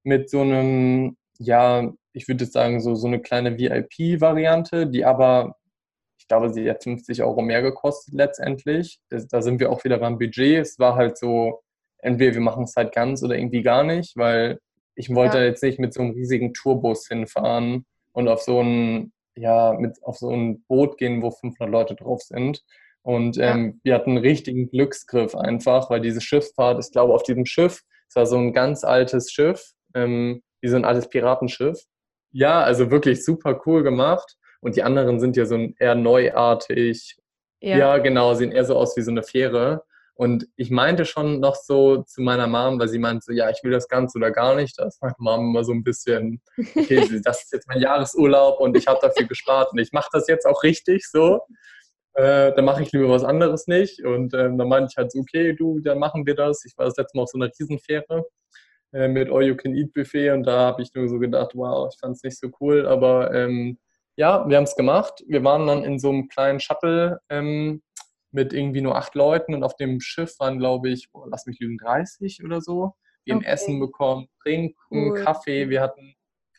mit 0.03 0.31
so 0.31 0.41
einem, 0.41 1.17
ja, 1.39 1.93
ich 2.13 2.29
würde 2.29 2.47
sagen, 2.47 2.81
so, 2.81 2.95
so 2.95 3.07
eine 3.07 3.21
kleine 3.21 3.59
VIP-Variante, 3.59 4.87
die 4.87 5.05
aber, 5.05 5.57
ich 6.19 6.27
glaube, 6.27 6.53
sie 6.53 6.69
hat 6.69 6.83
50 6.83 7.23
Euro 7.23 7.43
mehr 7.43 7.63
gekostet 7.63 8.15
letztendlich. 8.15 8.99
Das, 9.09 9.29
da 9.29 9.43
sind 9.43 9.61
wir 9.61 9.71
auch 9.71 9.85
wieder 9.85 9.99
beim 9.99 10.19
Budget. 10.19 10.61
Es 10.61 10.79
war 10.79 10.97
halt 10.97 11.17
so, 11.19 11.61
entweder 11.99 12.35
wir 12.35 12.41
machen 12.41 12.65
es 12.65 12.75
halt 12.77 12.93
ganz 12.93 13.23
oder 13.23 13.37
irgendwie 13.37 13.63
gar 13.63 13.85
nicht, 13.85 14.17
weil 14.17 14.59
ich 14.95 15.15
wollte 15.15 15.39
ja. 15.39 15.45
jetzt 15.45 15.63
nicht 15.63 15.79
mit 15.79 15.95
so 15.95 16.01
einem 16.01 16.11
riesigen 16.11 16.53
Tourbus 16.55 17.07
hinfahren 17.07 17.87
und 18.13 18.27
auf 18.29 18.43
so 18.43 18.61
ein, 18.61 19.13
ja, 19.37 19.73
mit 19.79 20.03
auf 20.03 20.19
so 20.19 20.31
ein 20.31 20.63
Boot 20.65 20.99
gehen, 20.99 21.23
wo 21.23 21.31
500 21.31 21.71
Leute 21.71 21.95
drauf 21.95 22.23
sind. 22.23 22.65
Und 23.09 23.39
ähm, 23.39 23.81
wir 23.85 23.95
hatten 23.95 24.11
einen 24.11 24.19
richtigen 24.19 24.69
Glücksgriff 24.69 25.35
einfach, 25.35 25.89
weil 25.89 26.03
diese 26.03 26.21
Schifffahrt, 26.21 26.85
ich 26.85 26.93
glaube, 26.93 27.15
auf 27.15 27.23
diesem 27.23 27.47
Schiff, 27.47 27.81
es 28.07 28.17
war 28.17 28.27
so 28.27 28.37
ein 28.37 28.53
ganz 28.53 28.85
altes 28.85 29.31
Schiff, 29.33 29.73
ähm, 29.95 30.43
wie 30.61 30.69
so 30.69 30.77
ein 30.77 30.85
altes 30.85 31.09
Piratenschiff. 31.09 31.79
Ja, 32.33 32.61
also 32.61 32.91
wirklich 32.91 33.25
super 33.25 33.63
cool 33.65 33.83
gemacht. 33.83 34.37
Und 34.61 34.77
die 34.77 34.83
anderen 34.83 35.21
sind 35.21 35.39
ja 35.39 35.47
so 35.47 35.57
eher 35.79 35.95
neuartig. 35.95 37.17
Ja. 37.61 37.79
ja, 37.79 37.97
genau, 37.97 38.35
sehen 38.35 38.53
eher 38.53 38.67
so 38.67 38.77
aus 38.77 38.95
wie 38.99 39.03
so 39.03 39.11
eine 39.11 39.23
Fähre. 39.23 39.85
Und 40.13 40.47
ich 40.57 40.71
meinte 40.71 41.07
schon 41.07 41.41
noch 41.41 41.55
so 41.55 42.03
zu 42.03 42.21
meiner 42.21 42.47
Mom, 42.47 42.79
weil 42.79 42.89
sie 42.89 42.99
meinte 42.99 43.23
so, 43.25 43.33
ja, 43.33 43.49
ich 43.49 43.65
will 43.65 43.73
das 43.73 43.89
ganz 43.89 44.15
oder 44.17 44.33
gar 44.33 44.55
nicht. 44.55 44.79
Da 44.79 44.85
ist 44.85 45.01
meine 45.01 45.15
Mom 45.17 45.49
immer 45.49 45.65
so 45.65 45.73
ein 45.73 45.83
bisschen, 45.83 46.43
okay, 46.77 47.09
das 47.25 47.45
ist 47.45 47.55
jetzt 47.55 47.69
mein 47.69 47.81
Jahresurlaub 47.81 48.61
und 48.61 48.77
ich 48.77 48.87
habe 48.87 48.99
dafür 49.01 49.27
gespart 49.27 49.73
und 49.73 49.79
ich 49.79 49.93
mache 49.93 50.11
das 50.13 50.29
jetzt 50.29 50.45
auch 50.45 50.63
richtig 50.63 51.09
so 51.09 51.41
äh, 52.15 52.53
dann 52.55 52.65
mache 52.65 52.83
ich 52.83 52.93
lieber 52.93 53.09
was 53.09 53.25
anderes 53.25 53.67
nicht. 53.67 54.05
Und 54.05 54.35
ähm, 54.35 54.59
dann 54.59 54.69
meinte 54.69 54.89
ich 54.91 54.97
halt 54.97 55.13
so, 55.13 55.21
okay, 55.21 55.55
du, 55.55 55.81
dann 55.81 55.99
machen 55.99 56.27
wir 56.27 56.35
das. 56.35 56.65
Ich 56.65 56.77
war 56.77 56.87
das 56.87 56.97
letzte 56.97 57.17
Mal 57.17 57.23
auf 57.25 57.31
so 57.31 57.39
einer 57.39 57.51
Riesenfähre 57.59 58.25
äh, 58.93 59.09
mit 59.09 59.31
All-You-Can-Eat-Buffet 59.31 60.31
und 60.31 60.45
da 60.45 60.59
habe 60.61 60.83
ich 60.83 60.93
nur 60.95 61.09
so 61.09 61.19
gedacht, 61.19 61.53
wow, 61.55 61.91
ich 61.93 61.99
fand 62.01 62.17
es 62.17 62.23
nicht 62.23 62.39
so 62.39 62.49
cool, 62.61 62.87
aber 62.87 63.35
ähm, 63.35 63.79
ja, 64.17 64.49
wir 64.49 64.57
haben 64.57 64.65
es 64.65 64.75
gemacht. 64.75 65.23
Wir 65.29 65.45
waren 65.45 65.67
dann 65.67 65.85
in 65.85 65.99
so 65.99 66.09
einem 66.09 66.29
kleinen 66.29 66.59
Shuttle 66.59 67.21
ähm, 67.29 67.83
mit 68.33 68.53
irgendwie 68.53 68.81
nur 68.81 68.97
acht 68.97 69.15
Leuten 69.15 69.55
und 69.55 69.63
auf 69.63 69.77
dem 69.77 70.01
Schiff 70.01 70.35
waren, 70.39 70.59
glaube 70.59 70.91
ich, 70.91 71.09
oh, 71.13 71.25
lass 71.31 71.47
mich 71.47 71.61
lügen, 71.61 71.79
30 71.79 72.43
oder 72.45 72.61
so. 72.61 72.95
Wir 73.25 73.35
haben 73.35 73.45
Essen 73.45 73.79
bekommen, 73.79 74.29
Trinken, 74.43 74.75
cool. 74.91 75.23
Kaffee. 75.23 75.69
Wir 75.69 75.83
hatten 75.83 76.15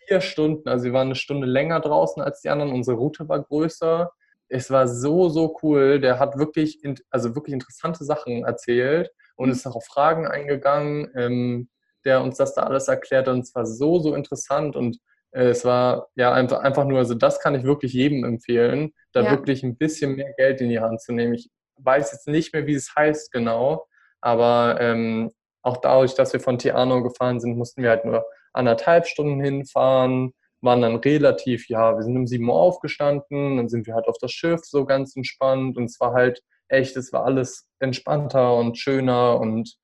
vier 0.07 0.21
Stunden, 0.21 0.69
also 0.69 0.85
wir 0.85 0.93
waren 0.93 1.07
eine 1.07 1.15
Stunde 1.15 1.47
länger 1.47 1.79
draußen 1.79 2.21
als 2.21 2.41
die 2.41 2.49
anderen. 2.49 2.73
Unsere 2.73 2.97
Route 2.97 3.27
war 3.27 3.41
größer 3.41 4.11
es 4.49 4.71
war 4.71 4.87
so, 4.87 5.29
so 5.29 5.57
cool. 5.63 5.99
Der 5.99 6.19
hat 6.19 6.37
wirklich, 6.37 6.81
also 7.09 7.35
wirklich 7.35 7.53
interessante 7.53 8.03
Sachen 8.03 8.43
erzählt 8.43 9.11
und 9.35 9.47
mhm. 9.47 9.53
ist 9.53 9.65
auch 9.65 9.75
auf 9.75 9.85
Fragen 9.85 10.27
eingegangen, 10.27 11.09
ähm, 11.15 11.69
der 12.05 12.21
uns 12.21 12.37
das 12.37 12.55
da 12.55 12.63
alles 12.63 12.87
erklärt 12.87 13.27
und 13.27 13.39
es 13.39 13.53
war 13.55 13.65
so, 13.65 13.99
so 13.99 14.15
interessant 14.15 14.75
und 14.75 14.97
äh, 15.31 15.49
es 15.49 15.65
war 15.65 16.07
ja 16.15 16.33
einfach, 16.33 16.59
einfach 16.59 16.85
nur, 16.85 16.99
also 16.99 17.13
das 17.13 17.39
kann 17.39 17.55
ich 17.55 17.63
wirklich 17.63 17.93
jedem 17.93 18.23
empfehlen, 18.23 18.93
da 19.11 19.21
ja. 19.21 19.31
wirklich 19.31 19.63
ein 19.63 19.77
bisschen 19.77 20.15
mehr 20.15 20.33
Geld 20.37 20.61
in 20.61 20.69
die 20.69 20.79
Hand 20.79 21.01
zu 21.01 21.13
nehmen. 21.13 21.33
Ich 21.33 21.49
weiß 21.77 22.11
jetzt 22.11 22.27
nicht 22.27 22.53
mehr, 22.53 22.67
wie 22.67 22.73
es 22.73 22.95
heißt 22.95 23.31
genau, 23.31 23.85
aber 24.21 24.77
ähm, 24.79 25.31
auch 25.61 25.77
dadurch, 25.77 26.15
dass 26.15 26.33
wir 26.33 26.39
von 26.39 26.57
Tiano 26.57 27.03
gefahren 27.03 27.39
sind, 27.39 27.57
mussten 27.57 27.83
wir 27.83 27.89
halt 27.89 28.05
nur 28.05 28.25
anderthalb 28.53 29.05
Stunden 29.05 29.41
hinfahren 29.41 30.33
waren 30.61 30.81
dann 30.81 30.95
relativ, 30.97 31.69
ja, 31.69 31.95
wir 31.95 32.03
sind 32.03 32.17
um 32.17 32.27
7 32.27 32.47
Uhr 32.47 32.55
aufgestanden, 32.55 33.57
dann 33.57 33.69
sind 33.69 33.87
wir 33.87 33.95
halt 33.95 34.07
auf 34.07 34.17
das 34.19 34.31
Schiff 34.31 34.61
so 34.63 34.85
ganz 34.85 35.15
entspannt 35.15 35.77
und 35.77 35.85
es 35.85 35.99
war 35.99 36.13
halt 36.13 36.41
echt, 36.67 36.97
es 36.97 37.13
war 37.13 37.25
alles 37.25 37.67
entspannter 37.79 38.55
und 38.55 38.77
schöner 38.77 39.39
und 39.39 39.75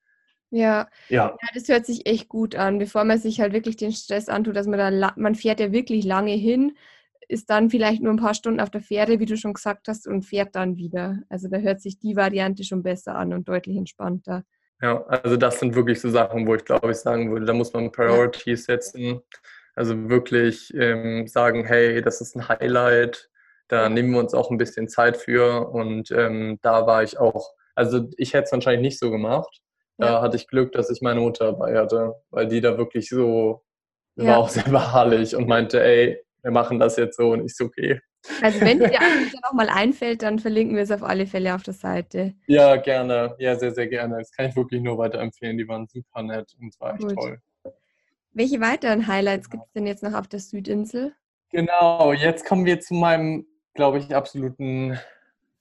ja. 0.51 0.87
ja. 1.09 1.35
ja, 1.41 1.47
das 1.53 1.67
hört 1.67 1.85
sich 1.85 2.05
echt 2.05 2.29
gut 2.29 2.55
an, 2.55 2.77
bevor 2.79 3.03
man 3.03 3.19
sich 3.19 3.41
halt 3.41 3.51
wirklich 3.51 3.77
den 3.77 3.91
Stress 3.91 4.29
antut, 4.29 4.55
dass 4.55 4.67
man 4.67 4.79
da, 4.79 5.13
man 5.17 5.35
fährt 5.35 5.59
ja 5.59 5.71
wirklich 5.71 6.05
lange 6.05 6.33
hin, 6.33 6.77
ist 7.27 7.49
dann 7.49 7.69
vielleicht 7.69 8.01
nur 8.01 8.13
ein 8.13 8.19
paar 8.19 8.35
Stunden 8.35 8.59
auf 8.59 8.69
der 8.69 8.81
Fähre, 8.81 9.19
wie 9.19 9.25
du 9.25 9.35
schon 9.35 9.53
gesagt 9.53 9.87
hast, 9.87 10.07
und 10.07 10.23
fährt 10.23 10.55
dann 10.55 10.77
wieder. 10.77 11.19
Also 11.29 11.47
da 11.49 11.57
hört 11.57 11.81
sich 11.81 11.99
die 11.99 12.15
Variante 12.15 12.63
schon 12.63 12.83
besser 12.83 13.15
an 13.15 13.33
und 13.33 13.49
deutlich 13.49 13.75
entspannter. 13.77 14.43
Ja, 14.81 15.03
also 15.05 15.37
das 15.37 15.59
sind 15.59 15.75
wirklich 15.75 15.99
so 15.99 16.09
Sachen, 16.09 16.45
wo 16.45 16.55
ich 16.55 16.65
glaube 16.65 16.91
ich 16.91 16.97
sagen 16.97 17.31
würde, 17.31 17.45
da 17.45 17.53
muss 17.53 17.73
man 17.73 17.91
Priorities 17.91 18.65
setzen. 18.65 19.21
Also 19.75 20.09
wirklich 20.09 20.73
ähm, 20.73 21.27
sagen, 21.27 21.65
hey, 21.65 22.01
das 22.01 22.21
ist 22.21 22.35
ein 22.35 22.47
Highlight, 22.47 23.29
da 23.67 23.89
nehmen 23.89 24.11
wir 24.11 24.19
uns 24.19 24.33
auch 24.33 24.49
ein 24.49 24.57
bisschen 24.57 24.87
Zeit 24.87 25.17
für. 25.17 25.69
Und 25.69 26.11
ähm, 26.11 26.59
da 26.61 26.87
war 26.87 27.03
ich 27.03 27.19
auch, 27.19 27.51
also 27.75 28.09
ich 28.17 28.33
hätte 28.33 28.45
es 28.45 28.51
wahrscheinlich 28.51 28.81
nicht 28.81 28.99
so 28.99 29.11
gemacht. 29.11 29.61
Da 29.97 30.07
ja. 30.07 30.21
hatte 30.21 30.37
ich 30.37 30.47
Glück, 30.47 30.71
dass 30.73 30.89
ich 30.89 31.01
meine 31.01 31.19
Mutter 31.19 31.45
dabei 31.45 31.77
hatte, 31.77 32.15
weil 32.29 32.47
die 32.47 32.61
da 32.61 32.77
wirklich 32.77 33.09
so, 33.09 33.63
ja. 34.15 34.27
war 34.27 34.37
auch 34.37 34.49
sehr 34.49 34.63
beharrlich 34.69 35.35
und 35.35 35.47
meinte, 35.47 35.83
ey, 35.83 36.21
wir 36.41 36.51
machen 36.51 36.79
das 36.79 36.95
jetzt 36.97 37.17
so 37.17 37.31
und 37.31 37.45
ich 37.45 37.55
so, 37.55 37.65
okay. 37.65 37.99
Also 38.41 38.61
wenn 38.61 38.79
dir 38.79 38.89
noch 39.43 39.53
mal 39.53 39.69
einfällt, 39.69 40.23
dann 40.23 40.39
verlinken 40.39 40.75
wir 40.75 40.83
es 40.83 40.91
auf 40.91 41.03
alle 41.03 41.27
Fälle 41.27 41.55
auf 41.55 41.63
der 41.63 41.73
Seite. 41.73 42.33
Ja, 42.47 42.75
gerne. 42.75 43.35
Ja, 43.39 43.55
sehr, 43.55 43.73
sehr 43.73 43.87
gerne. 43.87 44.17
Das 44.17 44.31
kann 44.31 44.47
ich 44.49 44.55
wirklich 44.55 44.81
nur 44.81 44.97
weiterempfehlen. 44.97 45.57
Die 45.57 45.67
waren 45.67 45.87
super 45.87 46.23
nett 46.23 46.53
und 46.59 46.69
es 46.69 46.79
war 46.79 46.93
echt 46.93 47.03
Gut. 47.03 47.15
toll. 47.15 47.39
Welche 48.37 48.59
weiteren 48.59 49.07
Highlights 49.07 49.49
gibt 49.49 49.63
es 49.65 49.71
denn 49.71 49.87
jetzt 49.87 50.03
noch 50.03 50.13
auf 50.13 50.27
der 50.27 50.39
Südinsel? 50.39 51.15
Genau, 51.51 52.11
jetzt 52.11 52.45
kommen 52.45 52.65
wir 52.65 52.81
zu 52.81 52.93
meinem, 52.93 53.47
glaube 53.73 53.97
ich, 53.97 54.13
absoluten 54.13 54.99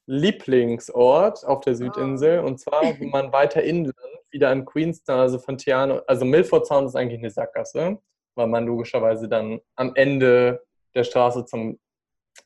Lieblingsort 0.07 1.45
auf 1.47 1.61
der 1.61 1.77
Südinsel. 1.77 2.41
Oh. 2.41 2.47
Und 2.49 2.59
zwar, 2.59 2.83
wenn 2.83 3.11
man 3.11 3.33
weiter 3.33 3.63
inland, 3.63 3.95
wieder 4.33 4.51
in 4.51 4.65
Queenstown, 4.65 5.21
also 5.21 5.39
von 5.39 5.57
Tiano, 5.57 6.01
also 6.09 6.25
Milford 6.25 6.67
Sound 6.67 6.89
ist 6.89 6.97
eigentlich 6.97 7.21
eine 7.21 7.31
Sackgasse, 7.31 7.97
weil 8.35 8.47
man 8.49 8.67
logischerweise 8.67 9.29
dann 9.29 9.61
am 9.77 9.93
Ende 9.95 10.61
der 10.97 11.05
Straße 11.05 11.45
zum, 11.45 11.79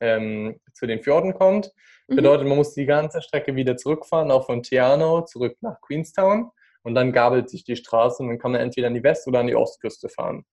ähm, 0.01 0.61
zu 0.75 0.87
den 0.87 1.03
Fjorden 1.03 1.33
kommt. 1.33 1.73
Mhm. 2.07 2.17
Bedeutet, 2.17 2.47
man 2.47 2.59
muss 2.59 2.75
die 2.75 2.85
ganze 2.85 3.23
Strecke 3.23 3.57
wieder 3.57 3.79
zurückfahren, 3.79 4.31
auch 4.31 4.45
von 4.45 4.63
Tiano 4.63 5.25
zurück 5.25 5.57
nach 5.63 5.81
Queenstown 5.81 6.51
und 6.83 6.95
dann 6.95 7.13
gabelt 7.13 7.51
sich 7.51 7.65
die 7.65 7.77
Straße 7.77 8.23
und 8.23 8.29
dann 8.29 8.39
kann 8.39 8.53
man 8.53 8.61
entweder 8.61 8.87
an 8.89 8.95
die 8.95 9.03
West- 9.03 9.27
oder 9.27 9.41
an 9.41 9.47
die 9.47 9.57
Ostküste 9.57 10.09
fahren. 10.09 10.45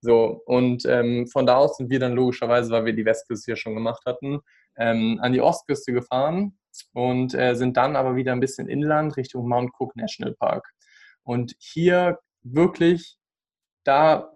So, 0.00 0.42
und 0.46 0.84
ähm, 0.86 1.26
von 1.26 1.46
da 1.46 1.56
aus 1.56 1.76
sind 1.76 1.90
wir 1.90 2.00
dann 2.00 2.12
logischerweise, 2.12 2.70
weil 2.70 2.84
wir 2.84 2.92
die 2.92 3.04
Westküste 3.04 3.52
hier 3.52 3.56
schon 3.56 3.74
gemacht 3.74 4.02
hatten, 4.06 4.40
ähm, 4.76 5.18
an 5.22 5.32
die 5.32 5.40
Ostküste 5.40 5.92
gefahren 5.92 6.58
und 6.92 7.34
äh, 7.34 7.54
sind 7.54 7.76
dann 7.76 7.96
aber 7.96 8.16
wieder 8.16 8.32
ein 8.32 8.40
bisschen 8.40 8.68
inland 8.68 9.16
Richtung 9.16 9.48
Mount 9.48 9.70
Cook 9.78 9.96
National 9.96 10.34
Park. 10.34 10.66
Und 11.24 11.54
hier 11.58 12.18
wirklich, 12.42 13.16
da 13.84 14.32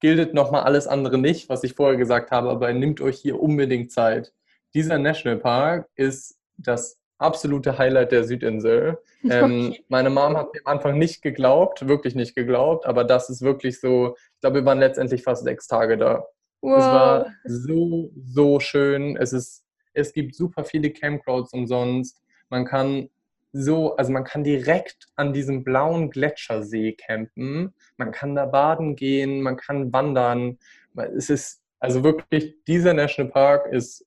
gilt 0.00 0.34
nochmal 0.34 0.64
alles 0.64 0.86
andere 0.86 1.16
nicht, 1.16 1.48
was 1.48 1.64
ich 1.64 1.74
vorher 1.74 1.96
gesagt 1.96 2.30
habe, 2.30 2.50
aber 2.50 2.72
nehmt 2.72 3.00
euch 3.00 3.18
hier 3.18 3.40
unbedingt 3.40 3.92
Zeit. 3.92 4.32
Dieser 4.74 4.98
Nationalpark 4.98 5.88
ist 5.94 6.38
das 6.56 6.98
absolute 7.22 7.78
Highlight 7.78 8.12
der 8.12 8.24
Südinsel. 8.24 8.98
Ähm, 9.30 9.76
meine 9.86 10.10
Mom 10.10 10.36
hat 10.36 10.52
mir 10.52 10.58
am 10.64 10.78
Anfang 10.78 10.98
nicht 10.98 11.22
geglaubt, 11.22 11.86
wirklich 11.86 12.16
nicht 12.16 12.34
geglaubt, 12.34 12.86
aber 12.86 13.04
das 13.04 13.30
ist 13.30 13.40
wirklich 13.40 13.78
so, 13.78 14.16
ich 14.16 14.40
glaube, 14.40 14.56
wir 14.56 14.64
waren 14.64 14.80
letztendlich 14.80 15.22
fast 15.22 15.44
sechs 15.44 15.68
Tage 15.68 15.96
da. 15.96 16.26
Wow. 16.60 16.78
Es 16.78 16.84
war 16.84 17.26
so, 17.44 18.10
so 18.16 18.58
schön. 18.58 19.16
Es, 19.16 19.32
ist, 19.32 19.64
es 19.92 20.12
gibt 20.12 20.34
super 20.34 20.64
viele 20.64 20.90
Campgrounds 20.90 21.52
umsonst. 21.52 22.20
Man 22.48 22.64
kann 22.64 23.10
so, 23.52 23.96
also 23.96 24.12
man 24.12 24.24
kann 24.24 24.44
direkt 24.44 25.08
an 25.16 25.32
diesem 25.32 25.62
blauen 25.62 26.10
Gletschersee 26.10 26.92
campen. 26.92 27.74
Man 27.96 28.10
kann 28.10 28.34
da 28.34 28.46
baden 28.46 28.96
gehen, 28.96 29.42
man 29.42 29.56
kann 29.56 29.92
wandern. 29.92 30.58
Es 31.16 31.30
ist, 31.30 31.62
also 31.78 32.02
wirklich, 32.02 32.56
dieser 32.64 32.94
Nationalpark 32.94 33.72
ist 33.72 34.06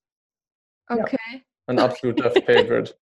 okay. 0.87 1.17
ja, 1.33 1.39
ein 1.67 1.79
absoluter 1.79 2.31
Favorite. 2.45 2.95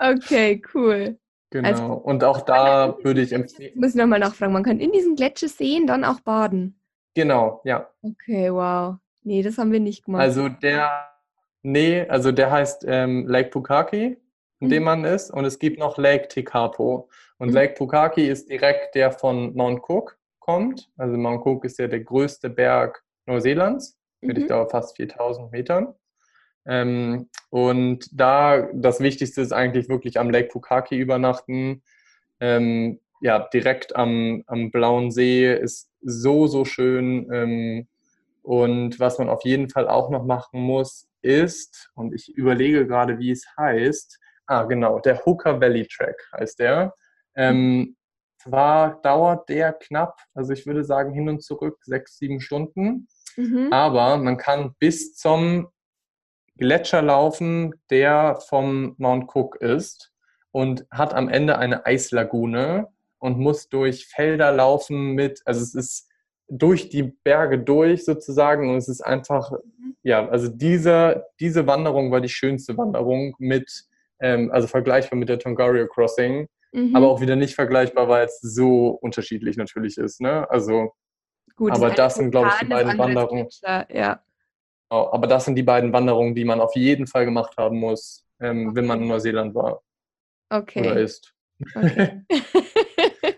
Okay, 0.00 0.62
cool. 0.74 1.18
Genau. 1.50 1.68
Also, 1.68 1.84
und 1.94 2.24
auch 2.24 2.42
da 2.42 2.96
würde 3.02 3.22
ich 3.22 3.32
empfehlen. 3.32 3.72
Muss 3.76 3.90
ich 3.90 3.96
nochmal 3.96 4.18
nachfragen. 4.18 4.52
Man 4.52 4.64
kann 4.64 4.80
in 4.80 4.92
diesen 4.92 5.16
Gletscherseen 5.16 5.86
dann 5.86 6.04
auch 6.04 6.20
baden. 6.20 6.80
Genau, 7.14 7.62
ja. 7.64 7.88
Okay, 8.02 8.52
wow. 8.52 8.96
Nee, 9.22 9.42
das 9.42 9.58
haben 9.58 9.72
wir 9.72 9.80
nicht 9.80 10.04
gemacht. 10.04 10.22
Also 10.22 10.48
der, 10.48 11.08
nee, 11.62 12.06
also 12.08 12.30
der 12.30 12.50
heißt 12.50 12.84
ähm, 12.86 13.26
Lake 13.26 13.50
Pukaki, 13.50 14.18
in 14.60 14.66
mhm. 14.66 14.70
dem 14.70 14.82
man 14.82 15.04
ist. 15.04 15.30
Und 15.30 15.44
es 15.44 15.58
gibt 15.58 15.78
noch 15.78 15.98
Lake 15.98 16.28
Tekapo. 16.28 17.08
Und 17.38 17.48
mhm. 17.48 17.54
Lake 17.54 17.74
Pukaki 17.74 18.28
ist 18.28 18.50
direkt 18.50 18.94
der 18.94 19.12
von 19.12 19.54
Mount 19.54 19.82
Cook 19.88 20.18
kommt. 20.40 20.90
Also 20.96 21.16
Mount 21.16 21.44
Cook 21.44 21.64
ist 21.64 21.78
ja 21.78 21.88
der 21.88 22.00
größte 22.00 22.50
Berg 22.50 23.02
Neuseelands. 23.26 23.98
Mhm. 24.20 24.28
Mit 24.28 24.38
ich 24.38 24.46
glaube 24.46 24.70
fast 24.70 24.96
4000 24.96 25.50
Metern. 25.52 25.94
Ähm, 26.66 27.28
und 27.50 28.08
da 28.12 28.68
das 28.74 29.00
Wichtigste 29.00 29.40
ist 29.40 29.52
eigentlich 29.52 29.88
wirklich 29.88 30.18
am 30.18 30.30
Lake 30.30 30.48
Pukaki 30.48 30.96
übernachten. 30.96 31.82
Ähm, 32.40 33.00
ja, 33.20 33.48
direkt 33.52 33.96
am, 33.96 34.42
am 34.46 34.70
Blauen 34.70 35.10
See 35.10 35.52
ist 35.52 35.90
so, 36.02 36.46
so 36.46 36.64
schön. 36.64 37.28
Ähm, 37.32 37.88
und 38.42 39.00
was 39.00 39.18
man 39.18 39.28
auf 39.28 39.44
jeden 39.44 39.70
Fall 39.70 39.88
auch 39.88 40.10
noch 40.10 40.24
machen 40.24 40.60
muss, 40.60 41.08
ist, 41.22 41.90
und 41.94 42.14
ich 42.14 42.28
überlege 42.28 42.86
gerade, 42.86 43.18
wie 43.18 43.32
es 43.32 43.44
heißt, 43.58 44.18
ah, 44.46 44.62
genau, 44.64 45.00
der 45.00 45.24
Hooker 45.24 45.60
Valley 45.60 45.86
Track 45.86 46.16
heißt 46.38 46.60
der. 46.60 46.94
Ähm, 47.34 47.96
zwar 48.38 49.00
dauert 49.02 49.48
der 49.48 49.72
knapp, 49.72 50.18
also 50.34 50.52
ich 50.52 50.66
würde 50.66 50.84
sagen 50.84 51.12
hin 51.12 51.28
und 51.28 51.42
zurück 51.42 51.78
sechs, 51.82 52.18
sieben 52.18 52.40
Stunden, 52.40 53.08
mhm. 53.36 53.72
aber 53.72 54.16
man 54.18 54.36
kann 54.36 54.74
bis 54.78 55.14
zum 55.16 55.68
Gletscher 56.58 57.02
laufen, 57.02 57.74
der 57.90 58.38
vom 58.48 58.94
Mount 58.98 59.28
Cook 59.34 59.56
ist 59.56 60.12
und 60.52 60.86
hat 60.90 61.14
am 61.14 61.28
Ende 61.28 61.58
eine 61.58 61.84
Eislagune 61.84 62.88
und 63.18 63.38
muss 63.38 63.68
durch 63.68 64.06
Felder 64.06 64.52
laufen 64.52 65.12
mit, 65.12 65.42
also 65.44 65.60
es 65.60 65.74
ist 65.74 66.08
durch 66.48 66.88
die 66.88 67.02
Berge 67.02 67.58
durch 67.58 68.04
sozusagen 68.04 68.70
und 68.70 68.76
es 68.76 68.88
ist 68.88 69.00
einfach, 69.00 69.50
mhm. 69.50 69.96
ja, 70.02 70.28
also 70.28 70.48
diese, 70.48 71.26
diese 71.40 71.66
Wanderung 71.66 72.10
war 72.10 72.20
die 72.20 72.28
schönste 72.28 72.76
Wanderung 72.76 73.34
mit, 73.38 73.84
ähm, 74.20 74.50
also 74.52 74.66
vergleichbar 74.66 75.18
mit 75.18 75.28
der 75.28 75.38
Tongariro 75.38 75.88
Crossing, 75.88 76.48
mhm. 76.72 76.94
aber 76.94 77.08
auch 77.08 77.20
wieder 77.20 77.36
nicht 77.36 77.54
vergleichbar, 77.54 78.08
weil 78.08 78.26
es 78.26 78.40
so 78.40 78.88
unterschiedlich 78.88 79.56
natürlich 79.56 79.98
ist, 79.98 80.20
ne? 80.20 80.48
Also, 80.50 80.92
Gut, 81.56 81.72
aber 81.72 81.90
das 81.90 82.16
sind, 82.16 82.30
glaube 82.30 82.48
ich, 82.48 82.58
die 82.60 82.66
beiden 82.66 82.98
Wanderungen. 82.98 83.48
Ja. 83.88 84.20
Genau, 84.88 85.12
aber 85.12 85.26
das 85.26 85.44
sind 85.44 85.56
die 85.56 85.62
beiden 85.62 85.92
Wanderungen, 85.92 86.34
die 86.34 86.44
man 86.44 86.60
auf 86.60 86.74
jeden 86.76 87.06
Fall 87.06 87.24
gemacht 87.24 87.56
haben 87.56 87.78
muss, 87.78 88.24
ähm, 88.40 88.74
wenn 88.74 88.86
man 88.86 89.02
in 89.02 89.08
Neuseeland 89.08 89.54
war. 89.54 89.82
Okay. 90.50 90.80
Oder 90.80 91.00
ist. 91.00 91.34
Okay. 91.74 92.22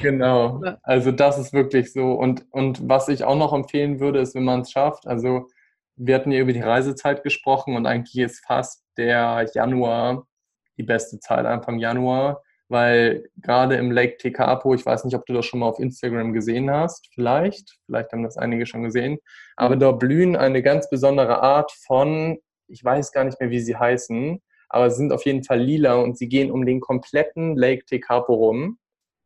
genau. 0.00 0.62
Also 0.82 1.12
das 1.12 1.38
ist 1.38 1.52
wirklich 1.52 1.92
so. 1.92 2.12
Und, 2.12 2.44
und 2.50 2.88
was 2.88 3.08
ich 3.08 3.24
auch 3.24 3.36
noch 3.36 3.52
empfehlen 3.52 4.00
würde, 4.00 4.20
ist, 4.20 4.34
wenn 4.34 4.44
man 4.44 4.62
es 4.62 4.72
schafft, 4.72 5.06
also 5.06 5.48
wir 5.96 6.14
hatten 6.16 6.32
ja 6.32 6.40
über 6.40 6.52
die 6.52 6.60
Reisezeit 6.60 7.22
gesprochen 7.22 7.76
und 7.76 7.86
eigentlich 7.86 8.18
ist 8.18 8.44
fast 8.44 8.84
der 8.96 9.48
Januar 9.54 10.26
die 10.76 10.82
beste 10.82 11.18
Zeit, 11.20 11.46
Anfang 11.46 11.78
Januar 11.78 12.42
weil 12.68 13.28
gerade 13.36 13.76
im 13.76 13.90
Lake 13.90 14.16
Tekapo, 14.16 14.74
ich 14.74 14.84
weiß 14.84 15.04
nicht, 15.04 15.14
ob 15.14 15.24
du 15.26 15.32
das 15.32 15.46
schon 15.46 15.60
mal 15.60 15.66
auf 15.66 15.78
Instagram 15.78 16.32
gesehen 16.32 16.70
hast, 16.70 17.08
vielleicht, 17.14 17.78
vielleicht 17.86 18.12
haben 18.12 18.24
das 18.24 18.36
einige 18.36 18.66
schon 18.66 18.82
gesehen, 18.82 19.18
aber 19.56 19.76
mhm. 19.76 19.80
da 19.80 19.92
blühen 19.92 20.36
eine 20.36 20.62
ganz 20.62 20.90
besondere 20.90 21.42
Art 21.42 21.70
von, 21.86 22.38
ich 22.68 22.84
weiß 22.84 23.12
gar 23.12 23.24
nicht 23.24 23.40
mehr, 23.40 23.50
wie 23.50 23.60
sie 23.60 23.76
heißen, 23.76 24.40
aber 24.68 24.90
sie 24.90 24.96
sind 24.96 25.12
auf 25.12 25.24
jeden 25.24 25.44
Fall 25.44 25.60
lila 25.60 25.94
und 25.94 26.18
sie 26.18 26.28
gehen 26.28 26.50
um 26.50 26.66
den 26.66 26.80
kompletten 26.80 27.56
Lake 27.56 27.84
Tekapo 27.84 28.34
rum. 28.34 28.78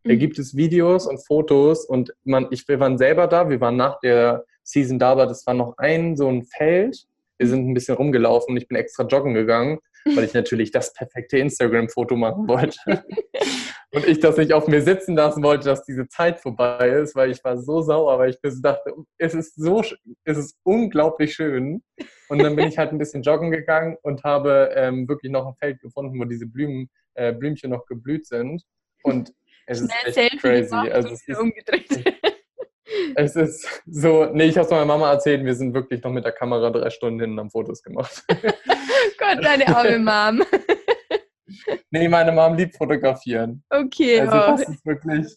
Da 0.04 0.12
mhm. 0.12 0.18
gibt 0.18 0.38
es 0.38 0.56
Videos 0.56 1.06
und 1.06 1.24
Fotos 1.26 1.84
und 1.86 2.14
man, 2.24 2.48
ich, 2.50 2.68
wir 2.68 2.80
waren 2.80 2.98
selber 2.98 3.26
da, 3.26 3.48
wir 3.48 3.60
waren 3.60 3.76
nach 3.76 3.98
der 4.00 4.44
Season 4.62 4.98
da, 4.98 5.12
aber 5.12 5.26
das 5.26 5.46
war 5.46 5.54
noch 5.54 5.78
ein 5.78 6.16
so 6.16 6.28
ein 6.28 6.44
Feld. 6.44 7.06
Wir 7.38 7.48
sind 7.48 7.66
ein 7.66 7.74
bisschen 7.74 7.96
rumgelaufen 7.96 8.52
und 8.52 8.58
ich 8.58 8.68
bin 8.68 8.76
extra 8.76 9.04
joggen 9.04 9.32
gegangen 9.32 9.78
weil 10.04 10.24
ich 10.24 10.34
natürlich 10.34 10.70
das 10.70 10.92
perfekte 10.92 11.38
Instagram-Foto 11.38 12.16
machen 12.16 12.48
wollte. 12.48 12.78
Und 13.92 14.06
ich 14.06 14.20
das 14.20 14.36
nicht 14.36 14.52
auf 14.52 14.68
mir 14.68 14.82
sitzen 14.82 15.16
lassen 15.16 15.42
wollte, 15.42 15.64
dass 15.64 15.84
diese 15.84 16.06
Zeit 16.06 16.38
vorbei 16.38 16.90
ist, 16.90 17.16
weil 17.16 17.32
ich 17.32 17.42
war 17.42 17.58
so 17.58 17.82
sauer, 17.82 18.20
weil 18.20 18.30
ich 18.30 18.38
mir 18.40 18.52
so 18.52 18.62
dachte, 18.62 18.94
es 19.18 19.34
ist 19.34 19.56
so, 19.56 19.82
es 20.24 20.38
ist 20.38 20.56
unglaublich 20.62 21.34
schön. 21.34 21.82
Und 22.28 22.38
dann 22.40 22.54
bin 22.54 22.68
ich 22.68 22.78
halt 22.78 22.92
ein 22.92 22.98
bisschen 22.98 23.22
joggen 23.22 23.50
gegangen 23.50 23.96
und 24.02 24.22
habe 24.22 24.70
ähm, 24.76 25.08
wirklich 25.08 25.32
noch 25.32 25.44
ein 25.44 25.56
Feld 25.58 25.80
gefunden, 25.80 26.20
wo 26.20 26.24
diese 26.24 26.46
Blumen, 26.46 26.88
äh, 27.14 27.32
Blümchen 27.32 27.70
noch 27.70 27.84
geblüht 27.86 28.26
sind. 28.26 28.62
Und 29.02 29.32
es 29.66 29.78
Schnell 29.78 29.90
ist 30.06 30.16
echt 30.16 30.38
crazy. 30.38 30.74
Also 30.74 31.08
es 31.08 31.26
ist, 31.26 31.38
umgedreht. 31.38 32.16
Es 33.14 33.36
ist 33.36 33.82
so, 33.86 34.26
nee, 34.32 34.44
ich 34.44 34.56
habe 34.56 34.64
es 34.64 34.70
meiner 34.70 34.84
Mama 34.84 35.10
erzählt, 35.12 35.44
wir 35.44 35.54
sind 35.54 35.74
wirklich 35.74 36.02
noch 36.02 36.10
mit 36.10 36.24
der 36.24 36.32
Kamera 36.32 36.70
drei 36.70 36.90
Stunden 36.90 37.20
hin 37.20 37.32
und 37.32 37.40
haben 37.40 37.50
Fotos 37.50 37.82
gemacht. 37.82 38.24
Gott, 38.28 39.42
deine 39.42 39.68
arme 39.68 39.98
Mom. 39.98 40.44
nee, 41.90 42.08
meine 42.08 42.32
Mom 42.32 42.56
liebt 42.56 42.76
fotografieren. 42.76 43.62
Okay. 43.70 44.20
Also 44.20 44.36
oh. 44.36 44.56
das 44.56 44.68
ist 44.68 44.86
wirklich, 44.86 45.36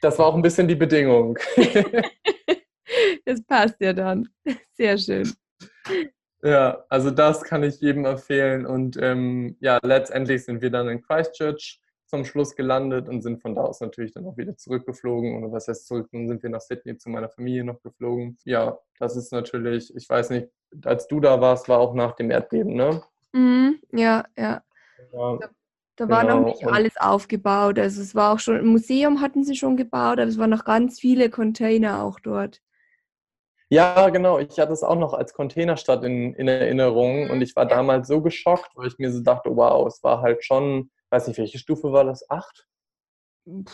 das 0.00 0.18
war 0.18 0.26
auch 0.26 0.34
ein 0.34 0.42
bisschen 0.42 0.68
die 0.68 0.76
Bedingung. 0.76 1.38
das 3.24 3.42
passt 3.44 3.76
ja 3.80 3.92
dann. 3.92 4.28
Sehr 4.72 4.98
schön. 4.98 5.32
Ja, 6.42 6.84
also 6.88 7.10
das 7.10 7.42
kann 7.42 7.62
ich 7.62 7.80
jedem 7.80 8.04
empfehlen. 8.04 8.64
Und 8.66 8.96
ähm, 9.00 9.56
ja, 9.60 9.78
letztendlich 9.82 10.44
sind 10.44 10.62
wir 10.62 10.70
dann 10.70 10.88
in 10.88 11.02
Christchurch 11.02 11.80
zum 12.08 12.24
Schluss 12.24 12.56
gelandet 12.56 13.08
und 13.08 13.22
sind 13.22 13.40
von 13.42 13.54
da 13.54 13.62
aus 13.62 13.80
natürlich 13.80 14.12
dann 14.12 14.26
auch 14.26 14.36
wieder 14.36 14.56
zurückgeflogen. 14.56 15.36
Oder 15.36 15.52
was 15.52 15.68
heißt 15.68 15.86
zurück? 15.86 16.08
Dann 16.12 16.26
sind 16.26 16.42
wir 16.42 16.50
nach 16.50 16.60
Sydney 16.60 16.96
zu 16.96 17.10
meiner 17.10 17.28
Familie 17.28 17.64
noch 17.64 17.82
geflogen. 17.82 18.38
Ja, 18.44 18.78
das 18.98 19.16
ist 19.16 19.30
natürlich, 19.32 19.94
ich 19.94 20.08
weiß 20.08 20.30
nicht, 20.30 20.48
als 20.84 21.06
du 21.06 21.20
da 21.20 21.40
warst, 21.40 21.68
war 21.68 21.78
auch 21.78 21.94
nach 21.94 22.16
dem 22.16 22.30
Erdbeben, 22.30 22.74
ne? 22.74 23.02
Mhm, 23.32 23.80
ja, 23.92 24.24
ja. 24.36 24.62
ja. 25.12 25.38
Da, 25.96 26.08
war 26.08 26.22
genau. 26.22 26.40
noch 26.40 26.46
nicht 26.46 26.66
alles 26.66 26.96
aufgebaut. 26.96 27.78
Also 27.78 28.00
es 28.00 28.14
war 28.14 28.32
auch 28.32 28.38
schon, 28.38 28.56
ein 28.56 28.66
Museum 28.66 29.20
hatten 29.20 29.44
sie 29.44 29.56
schon 29.56 29.76
gebaut, 29.76 30.18
aber 30.18 30.28
es 30.28 30.38
waren 30.38 30.50
noch 30.50 30.64
ganz 30.64 31.00
viele 31.00 31.28
Container 31.28 32.04
auch 32.04 32.20
dort. 32.20 32.62
Ja, 33.68 34.08
genau. 34.08 34.38
Ich 34.38 34.58
hatte 34.58 34.72
es 34.72 34.82
auch 34.82 34.98
noch 34.98 35.12
als 35.12 35.34
Containerstadt 35.34 36.04
in, 36.04 36.34
in 36.34 36.48
Erinnerung 36.48 37.28
und 37.28 37.42
ich 37.42 37.54
war 37.54 37.66
damals 37.66 38.08
so 38.08 38.22
geschockt, 38.22 38.70
weil 38.76 38.86
ich 38.86 38.98
mir 38.98 39.12
so 39.12 39.20
dachte, 39.20 39.54
wow, 39.54 39.86
es 39.86 40.02
war 40.02 40.22
halt 40.22 40.42
schon 40.42 40.90
weiß 41.10 41.28
nicht, 41.28 41.38
welche 41.38 41.58
Stufe 41.58 41.92
war 41.92 42.04
das? 42.04 42.28
Acht? 42.30 42.66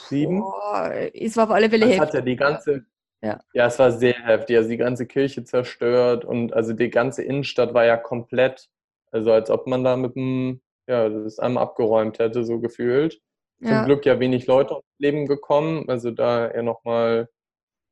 Sieben? 0.08 0.40
Boah, 0.40 0.92
es 1.12 1.36
war 1.36 1.44
auf 1.44 1.50
alle 1.50 1.68
Fälle 1.68 1.86
heftig. 1.86 2.00
hat 2.00 2.14
ja 2.14 2.20
die 2.20 2.36
ganze, 2.36 2.84
ja. 3.22 3.40
ja, 3.52 3.66
es 3.66 3.78
war 3.78 3.90
sehr 3.90 4.14
heftig. 4.14 4.56
Also 4.56 4.68
die 4.68 4.76
ganze 4.76 5.06
Kirche 5.06 5.44
zerstört 5.44 6.24
und 6.24 6.52
also 6.52 6.72
die 6.72 6.90
ganze 6.90 7.22
Innenstadt 7.22 7.74
war 7.74 7.84
ja 7.84 7.96
komplett, 7.96 8.68
also 9.10 9.32
als 9.32 9.50
ob 9.50 9.66
man 9.66 9.82
da 9.82 9.96
mit 9.96 10.14
dem, 10.14 10.60
ja, 10.86 11.08
das 11.08 11.38
einmal 11.38 11.64
abgeräumt 11.64 12.18
hätte, 12.18 12.44
so 12.44 12.60
gefühlt. 12.60 13.20
Zum 13.58 13.70
ja. 13.70 13.84
Glück 13.84 14.04
ja 14.06 14.20
wenig 14.20 14.46
Leute 14.46 14.74
ums 14.74 14.86
Leben 14.98 15.26
gekommen, 15.26 15.88
also 15.88 16.10
da 16.10 16.52
ja 16.52 16.62
nochmal 16.62 17.28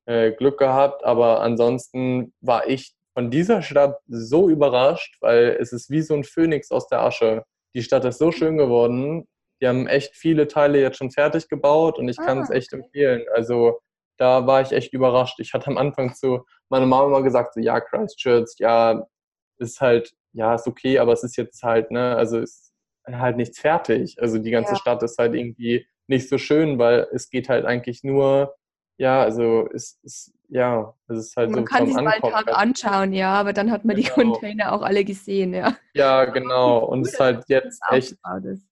äh, 0.06 0.32
Glück 0.32 0.58
gehabt, 0.58 1.04
aber 1.04 1.40
ansonsten 1.40 2.32
war 2.40 2.68
ich 2.68 2.94
von 3.14 3.30
dieser 3.30 3.62
Stadt 3.62 3.98
so 4.06 4.48
überrascht, 4.48 5.16
weil 5.20 5.56
es 5.60 5.72
ist 5.72 5.90
wie 5.90 6.02
so 6.02 6.14
ein 6.14 6.24
Phönix 6.24 6.70
aus 6.70 6.88
der 6.88 7.02
Asche. 7.02 7.44
Die 7.74 7.82
Stadt 7.82 8.04
ist 8.04 8.18
so 8.18 8.32
schön 8.32 8.56
geworden. 8.56 9.26
Die 9.62 9.68
haben 9.68 9.86
echt 9.86 10.16
viele 10.16 10.48
Teile 10.48 10.80
jetzt 10.80 10.98
schon 10.98 11.12
fertig 11.12 11.48
gebaut 11.48 11.98
und 11.98 12.08
ich 12.08 12.16
kann 12.16 12.40
es 12.40 12.50
ah. 12.50 12.54
echt 12.54 12.72
empfehlen. 12.72 13.24
Also 13.32 13.78
da 14.18 14.46
war 14.46 14.60
ich 14.60 14.72
echt 14.72 14.92
überrascht. 14.92 15.38
Ich 15.38 15.54
hatte 15.54 15.68
am 15.68 15.78
Anfang 15.78 16.14
zu 16.14 16.44
meiner 16.68 16.86
Mama 16.86 17.06
immer 17.06 17.22
gesagt, 17.22 17.54
so, 17.54 17.60
ja, 17.60 17.80
Christchurch, 17.80 18.54
ja, 18.58 19.06
ist 19.58 19.80
halt, 19.80 20.12
ja, 20.32 20.54
ist 20.54 20.66
okay, 20.66 20.98
aber 20.98 21.12
es 21.12 21.22
ist 21.22 21.36
jetzt 21.36 21.62
halt, 21.62 21.92
ne, 21.92 22.16
also 22.16 22.40
ist 22.40 22.72
halt 23.06 23.36
nichts 23.36 23.60
fertig. 23.60 24.16
Also 24.20 24.38
die 24.38 24.50
ganze 24.50 24.72
ja. 24.72 24.78
Stadt 24.78 25.02
ist 25.04 25.18
halt 25.18 25.34
irgendwie 25.34 25.86
nicht 26.08 26.28
so 26.28 26.38
schön, 26.38 26.78
weil 26.78 27.06
es 27.12 27.30
geht 27.30 27.48
halt 27.48 27.64
eigentlich 27.64 28.02
nur, 28.02 28.56
ja, 28.98 29.22
also 29.22 29.68
es 29.72 29.98
ist, 30.02 30.32
ja, 30.48 30.92
es 31.08 31.18
ist 31.18 31.36
halt 31.36 31.50
man 31.50 31.54
so. 31.54 31.60
Man 31.60 31.68
kann 31.68 31.86
sich 31.86 31.96
mal 31.96 32.06
einen 32.08 32.22
Tag 32.22 32.56
anschauen, 32.56 33.12
ja, 33.12 33.34
aber 33.34 33.52
dann 33.52 33.70
hat 33.70 33.84
man 33.84 33.96
genau. 33.96 34.08
die 34.08 34.12
Container 34.12 34.72
auch 34.72 34.82
alle 34.82 35.04
gesehen, 35.04 35.54
ja. 35.54 35.76
Ja, 35.94 36.24
genau. 36.24 36.84
Und 36.84 37.06
es 37.06 37.14
ist 37.14 37.20
halt 37.20 37.44
jetzt 37.48 37.80
echt. 37.90 38.12
Ist. 38.12 38.71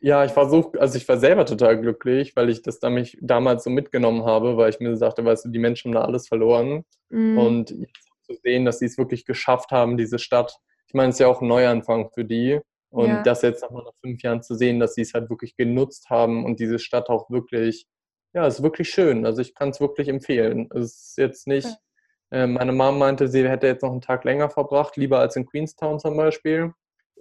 Ja. 0.00 0.24
Ich 0.24 0.34
war 0.36 0.48
so, 0.48 0.72
also 0.78 0.96
ich 0.96 1.08
war 1.08 1.18
selber 1.18 1.44
total 1.44 1.80
glücklich, 1.80 2.36
weil 2.36 2.50
ich 2.50 2.62
das 2.62 2.80
mich 2.82 3.18
damals 3.20 3.64
so 3.64 3.70
mitgenommen 3.70 4.24
habe, 4.24 4.56
weil 4.56 4.70
ich 4.70 4.80
mir 4.80 4.96
sagte, 4.96 5.24
weißt 5.24 5.46
du, 5.46 5.48
die 5.50 5.58
Menschen 5.58 5.88
haben 5.88 6.02
da 6.02 6.06
alles 6.06 6.28
verloren. 6.28 6.84
Mhm. 7.10 7.38
Und 7.38 7.74
zu 8.28 8.34
sehen, 8.42 8.64
dass 8.64 8.78
sie 8.78 8.86
es 8.86 8.98
wirklich 8.98 9.24
geschafft 9.24 9.70
haben, 9.70 9.96
diese 9.96 10.18
Stadt. 10.18 10.58
Ich 10.86 10.94
meine, 10.94 11.10
es 11.10 11.16
ist 11.16 11.20
ja 11.20 11.28
auch 11.28 11.40
ein 11.40 11.48
Neuanfang 11.48 12.10
für 12.12 12.24
die. 12.24 12.60
Und 12.90 13.08
ja. 13.08 13.22
das 13.22 13.42
jetzt 13.42 13.62
nochmal 13.62 13.84
nach 13.84 13.92
fünf 14.00 14.22
Jahren 14.22 14.42
zu 14.42 14.54
sehen, 14.54 14.80
dass 14.80 14.94
sie 14.94 15.02
es 15.02 15.12
halt 15.12 15.28
wirklich 15.28 15.56
genutzt 15.56 16.08
haben 16.08 16.46
und 16.46 16.58
diese 16.58 16.78
Stadt 16.78 17.10
auch 17.10 17.28
wirklich, 17.28 17.86
ja, 18.32 18.46
ist 18.46 18.62
wirklich 18.62 18.88
schön. 18.88 19.26
Also 19.26 19.42
ich 19.42 19.54
kann 19.54 19.70
es 19.70 19.80
wirklich 19.80 20.08
empfehlen. 20.08 20.70
Es 20.74 21.08
ist 21.08 21.18
jetzt 21.18 21.46
nicht, 21.46 21.68
äh, 22.30 22.46
meine 22.46 22.72
Mom 22.72 22.98
meinte, 22.98 23.28
sie 23.28 23.46
hätte 23.46 23.66
jetzt 23.66 23.82
noch 23.82 23.90
einen 23.90 24.00
Tag 24.00 24.24
länger 24.24 24.48
verbracht, 24.48 24.96
lieber 24.96 25.18
als 25.18 25.36
in 25.36 25.44
Queenstown 25.44 25.98
zum 25.98 26.16
Beispiel, 26.16 26.66
mhm. 26.66 26.72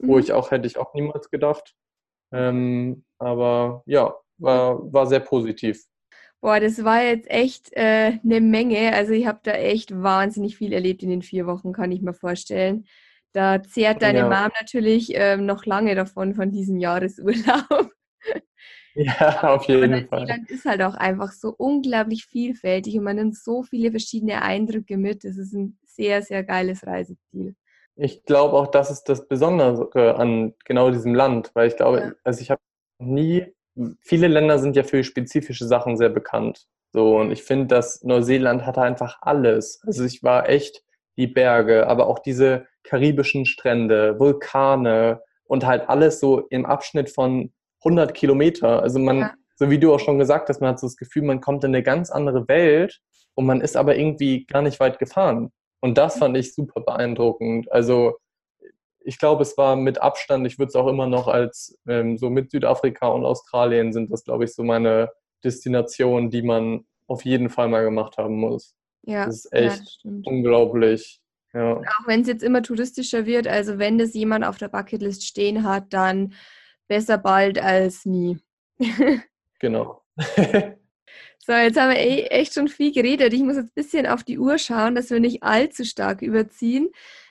wo 0.07 0.19
ich 0.19 0.31
auch, 0.31 0.51
hätte 0.51 0.67
ich 0.67 0.77
auch 0.77 0.93
niemals 0.93 1.29
gedacht. 1.29 1.75
Ähm, 2.31 3.03
aber 3.19 3.83
ja, 3.85 4.13
war, 4.37 4.91
war 4.93 5.07
sehr 5.07 5.19
positiv. 5.19 5.83
Boah, 6.39 6.59
das 6.59 6.83
war 6.83 7.03
jetzt 7.03 7.29
echt 7.29 7.73
äh, 7.73 8.19
eine 8.23 8.41
Menge. 8.41 8.93
Also 8.93 9.13
ich 9.13 9.25
habe 9.25 9.39
da 9.43 9.53
echt 9.53 9.91
wahnsinnig 9.91 10.57
viel 10.57 10.71
erlebt 10.71 11.01
in 11.03 11.09
den 11.09 11.23
vier 11.23 11.47
Wochen, 11.47 11.73
kann 11.73 11.91
ich 11.91 12.01
mir 12.01 12.13
vorstellen. 12.13 12.85
Da 13.33 13.61
zehrt 13.61 14.01
deine 14.01 14.19
ja. 14.19 14.29
Mom 14.29 14.51
natürlich 14.59 15.11
ähm, 15.13 15.45
noch 15.45 15.65
lange 15.65 15.95
davon, 15.95 16.33
von 16.35 16.51
diesem 16.51 16.77
Jahresurlaub. 16.77 17.91
Ja, 18.99 19.53
auf 19.53 19.65
jeden 19.67 19.93
Aber 19.93 20.07
Fall. 20.07 20.19
Neuseeland 20.21 20.49
ist 20.49 20.65
halt 20.65 20.81
auch 20.81 20.95
einfach 20.95 21.31
so 21.31 21.53
unglaublich 21.55 22.25
vielfältig 22.25 22.97
und 22.97 23.03
man 23.03 23.17
nimmt 23.17 23.37
so 23.37 23.61
viele 23.61 23.91
verschiedene 23.91 24.41
Eindrücke 24.41 24.97
mit. 24.97 25.23
Es 25.23 25.37
ist 25.37 25.53
ein 25.53 25.77
sehr, 25.85 26.23
sehr 26.23 26.43
geiles 26.43 26.83
Reiseziel. 26.83 27.55
Ich 27.97 28.25
glaube 28.25 28.55
auch, 28.55 28.67
das 28.67 28.91
ist 28.91 29.10
das 29.10 29.27
Besondere 29.27 30.15
an 30.15 30.53
genau 30.65 30.91
diesem 30.91 31.15
Land, 31.15 31.51
weil 31.55 31.67
ich 31.67 31.75
glaube, 31.75 31.99
ja. 31.99 32.12
also 32.23 32.41
ich 32.41 32.51
habe 32.51 32.62
nie, 32.99 33.53
viele 34.01 34.27
Länder 34.27 34.60
sind 34.60 34.75
ja 34.75 34.83
für 34.83 35.03
spezifische 35.03 35.65
Sachen 35.65 35.97
sehr 35.97 36.10
bekannt. 36.10 36.67
So, 36.93 37.17
und 37.17 37.31
ich 37.31 37.43
finde, 37.43 37.67
dass 37.67 38.03
Neuseeland 38.03 38.65
hatte 38.65 38.81
einfach 38.81 39.17
alles. 39.21 39.81
Also 39.86 40.05
ich 40.05 40.23
war 40.23 40.47
echt 40.47 40.83
die 41.17 41.27
Berge, 41.27 41.88
aber 41.88 42.07
auch 42.07 42.19
diese 42.19 42.67
karibischen 42.83 43.45
Strände, 43.45 44.19
Vulkane 44.19 45.21
und 45.45 45.65
halt 45.65 45.89
alles 45.89 46.19
so 46.19 46.47
im 46.49 46.65
Abschnitt 46.65 47.10
von 47.10 47.51
100 47.83 48.13
Kilometer. 48.13 48.81
Also 48.81 48.99
man, 48.99 49.19
ja. 49.19 49.33
so 49.55 49.69
wie 49.69 49.79
du 49.79 49.93
auch 49.93 49.99
schon 49.99 50.19
gesagt 50.19 50.49
hast, 50.49 50.62
man 50.62 50.71
hat 50.71 50.79
so 50.79 50.88
das 50.88 50.97
Gefühl, 50.97 51.23
man 51.23 51.41
kommt 51.41 51.63
in 51.63 51.71
eine 51.71 51.83
ganz 51.83 52.10
andere 52.10 52.47
Welt 52.47 52.99
und 53.36 53.45
man 53.45 53.62
ist 53.62 53.75
aber 53.75 53.95
irgendwie 53.95 54.45
gar 54.45 54.62
nicht 54.62 54.79
weit 54.79 54.99
gefahren. 54.99 55.51
Und 55.79 55.97
das 55.97 56.17
fand 56.17 56.35
ich 56.37 56.53
super 56.53 56.81
beeindruckend. 56.81 57.71
Also 57.71 58.17
ich 58.99 59.19
glaube, 59.19 59.43
es 59.43 59.57
war 59.57 59.75
mit 59.75 60.01
Abstand, 60.01 60.45
ich 60.45 60.59
würde 60.59 60.69
es 60.69 60.75
auch 60.75 60.87
immer 60.87 61.07
noch 61.07 61.27
als 61.27 61.77
ähm, 61.87 62.17
so 62.17 62.29
mit 62.29 62.51
Südafrika 62.51 63.07
und 63.07 63.25
Australien 63.25 63.93
sind 63.93 64.11
das, 64.11 64.25
glaube 64.25 64.43
ich, 64.43 64.53
so 64.53 64.63
meine 64.63 65.09
Destinationen, 65.43 66.29
die 66.29 66.41
man 66.41 66.85
auf 67.07 67.23
jeden 67.23 67.49
Fall 67.49 67.69
mal 67.69 67.83
gemacht 67.83 68.17
haben 68.17 68.35
muss. 68.35 68.75
Ja, 69.03 69.25
das 69.25 69.45
ist 69.45 69.53
echt 69.53 69.99
ja, 70.03 70.11
das 70.11 70.25
unglaublich. 70.25 71.21
Ja. 71.53 71.77
Auch 71.77 72.07
wenn 72.07 72.21
es 72.21 72.27
jetzt 72.27 72.43
immer 72.43 72.61
touristischer 72.61 73.25
wird, 73.25 73.47
also 73.47 73.79
wenn 73.79 73.97
das 73.97 74.13
jemand 74.13 74.43
auf 74.43 74.57
der 74.57 74.67
Bucketlist 74.67 75.25
stehen 75.25 75.63
hat, 75.63 75.93
dann 75.93 76.33
besser 76.89 77.17
bald 77.17 77.59
als 77.59 78.05
nie. 78.05 78.39
genau. 79.59 80.01
so, 81.47 81.53
jetzt 81.53 81.79
haben 81.79 81.91
wir 81.91 81.99
eh 81.99 82.23
echt 82.23 82.53
schon 82.53 82.67
viel 82.67 82.91
geredet. 82.91 83.31
Ich 83.31 83.41
muss 83.41 83.55
jetzt 83.55 83.69
ein 83.69 83.73
bisschen 83.73 84.05
auf 84.05 84.25
die 84.25 84.38
Uhr 84.38 84.57
schauen, 84.57 84.95
dass 84.95 85.12
wir 85.12 85.21
nicht 85.21 85.43
allzu 85.43 85.86
stark 85.86 86.21
überziehen. 86.21 86.89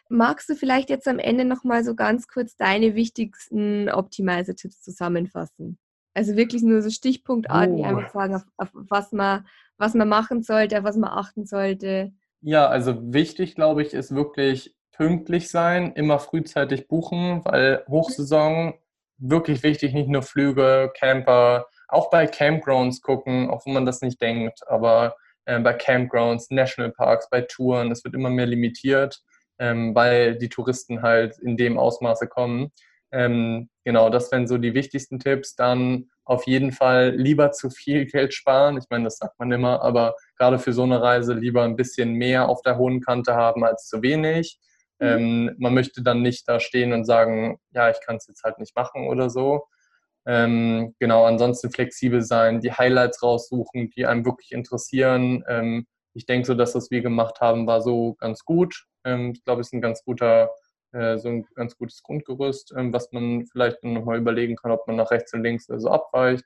Magst 0.09 0.48
du 0.48 0.55
vielleicht 0.55 0.88
jetzt 0.88 1.07
am 1.07 1.18
Ende 1.18 1.44
nochmal 1.44 1.85
so 1.85 1.94
ganz 1.94 2.26
kurz 2.26 2.57
deine 2.57 2.94
wichtigsten 2.94 3.90
Optimizer-Tipps 3.90 4.81
zusammenfassen? 4.81 5.76
Also 6.14 6.35
wirklich 6.35 6.62
nur 6.62 6.81
so 6.81 6.88
stichpunktartig 6.88 7.76
oh. 7.76 7.85
einfach 7.85 8.11
sagen, 8.11 8.37
auf, 8.37 8.44
auf, 8.57 8.70
was, 8.72 9.12
man, 9.12 9.46
was 9.76 9.92
man 9.92 10.09
machen 10.09 10.42
sollte, 10.42 10.79
auf 10.79 10.85
was 10.85 10.96
man 10.96 11.11
achten 11.11 11.44
sollte. 11.44 12.11
Ja, 12.40 12.68
also 12.68 12.96
wichtig, 13.12 13.55
glaube 13.55 13.83
ich, 13.83 13.92
ist 13.92 14.14
wirklich 14.14 14.74
pünktlich 14.92 15.50
sein, 15.50 15.92
immer 15.92 16.20
frühzeitig 16.20 16.88
buchen, 16.88 17.44
weil 17.44 17.85
Hochsaison 17.87 18.72
wirklich 19.18 19.62
wichtig, 19.62 19.92
nicht 19.92 20.09
nur 20.09 20.22
Flüge, 20.22 20.90
Camper, 20.98 21.66
auch 21.88 22.11
bei 22.11 22.27
Campgrounds 22.27 23.01
gucken, 23.01 23.51
auch 23.51 23.64
wenn 23.66 23.75
man 23.75 23.87
das 23.87 24.01
nicht 24.01 24.20
denkt, 24.20 24.61
aber 24.68 25.16
äh, 25.46 25.59
bei 25.61 25.72
Campgrounds, 25.72 26.51
Nationalparks, 26.51 27.31
bei 27.31 27.42
Touren, 27.42 27.90
es 27.90 28.05
wird 28.05 28.14
immer 28.14 28.31
mehr 28.31 28.46
limitiert, 28.46 29.20
ähm, 29.59 29.94
weil 29.94 30.37
die 30.37 30.49
Touristen 30.49 31.03
halt 31.03 31.38
in 31.38 31.57
dem 31.57 31.79
Ausmaße 31.79 32.27
kommen. 32.27 32.72
Ähm, 33.12 33.70
genau, 33.85 34.11
das 34.11 34.31
wären 34.33 34.46
so 34.46 34.59
die 34.59 34.75
wichtigsten 34.75 35.18
Tipps. 35.18 35.55
Dann 35.55 36.11
auf 36.25 36.46
jeden 36.46 36.72
Fall 36.72 37.14
lieber 37.16 37.53
zu 37.53 37.70
viel 37.70 38.07
Geld 38.11 38.35
sparen. 38.35 38.77
Ich 38.77 38.85
meine, 38.90 39.05
das 39.05 39.18
sagt 39.18 39.38
man 39.38 39.53
immer, 39.53 39.83
aber 39.83 40.14
gerade 40.37 40.59
für 40.59 40.72
so 40.72 40.83
eine 40.83 41.01
Reise 41.01 41.35
lieber 41.35 41.62
ein 41.62 41.77
bisschen 41.77 42.14
mehr 42.14 42.49
auf 42.49 42.62
der 42.62 42.77
hohen 42.77 43.01
Kante 43.01 43.35
haben 43.35 43.64
als 43.64 43.87
zu 43.87 44.03
wenig. 44.03 44.59
Mhm. 44.99 45.07
Ähm, 45.07 45.57
man 45.59 45.75
möchte 45.75 46.03
dann 46.03 46.22
nicht 46.22 46.49
da 46.49 46.59
stehen 46.59 46.92
und 46.92 47.05
sagen, 47.05 47.59
ja, 47.70 47.90
ich 47.90 48.01
kann 48.05 48.16
es 48.16 48.27
jetzt 48.27 48.42
halt 48.42 48.59
nicht 48.59 48.75
machen 48.75 49.07
oder 49.07 49.31
so. 49.31 49.66
Ähm, 50.27 50.95
genau, 50.99 51.25
ansonsten 51.25 51.71
flexibel 51.71 52.21
sein, 52.23 52.61
die 52.61 52.73
Highlights 52.73 53.23
raussuchen, 53.23 53.91
die 53.91 54.07
einem 54.07 54.25
wirklich 54.25 54.53
interessieren. 54.53 55.45
Ähm, 55.49 55.87
ich 56.15 56.27
denke 56.27 56.47
so, 56.47 56.55
dass 56.55 56.73
das 56.73 56.91
wir 56.91 57.01
gemacht 57.01 57.41
haben, 57.41 57.67
war 57.67 57.81
so 57.81 58.15
ganz 58.15 58.45
gut. 58.45 58.87
Ähm, 59.05 59.33
ich 59.35 59.45
glaube, 59.45 59.61
es 59.61 59.69
ist 59.69 59.75
ein 59.75 59.81
ganz 59.81 60.03
guter, 60.05 60.51
äh, 60.93 61.17
so 61.19 61.29
ein 61.29 61.47
ganz 61.55 61.77
gutes 61.77 62.03
Grundgerüst, 62.03 62.75
ähm, 62.77 62.93
was 62.93 63.12
man 63.12 63.47
vielleicht 63.47 63.85
nochmal 63.85 64.19
überlegen 64.19 64.57
kann, 64.57 64.73
ob 64.73 64.87
man 64.87 64.97
nach 64.97 65.11
rechts 65.12 65.33
und 65.33 65.43
links 65.43 65.67
so 65.67 65.91
abweicht. 65.91 66.45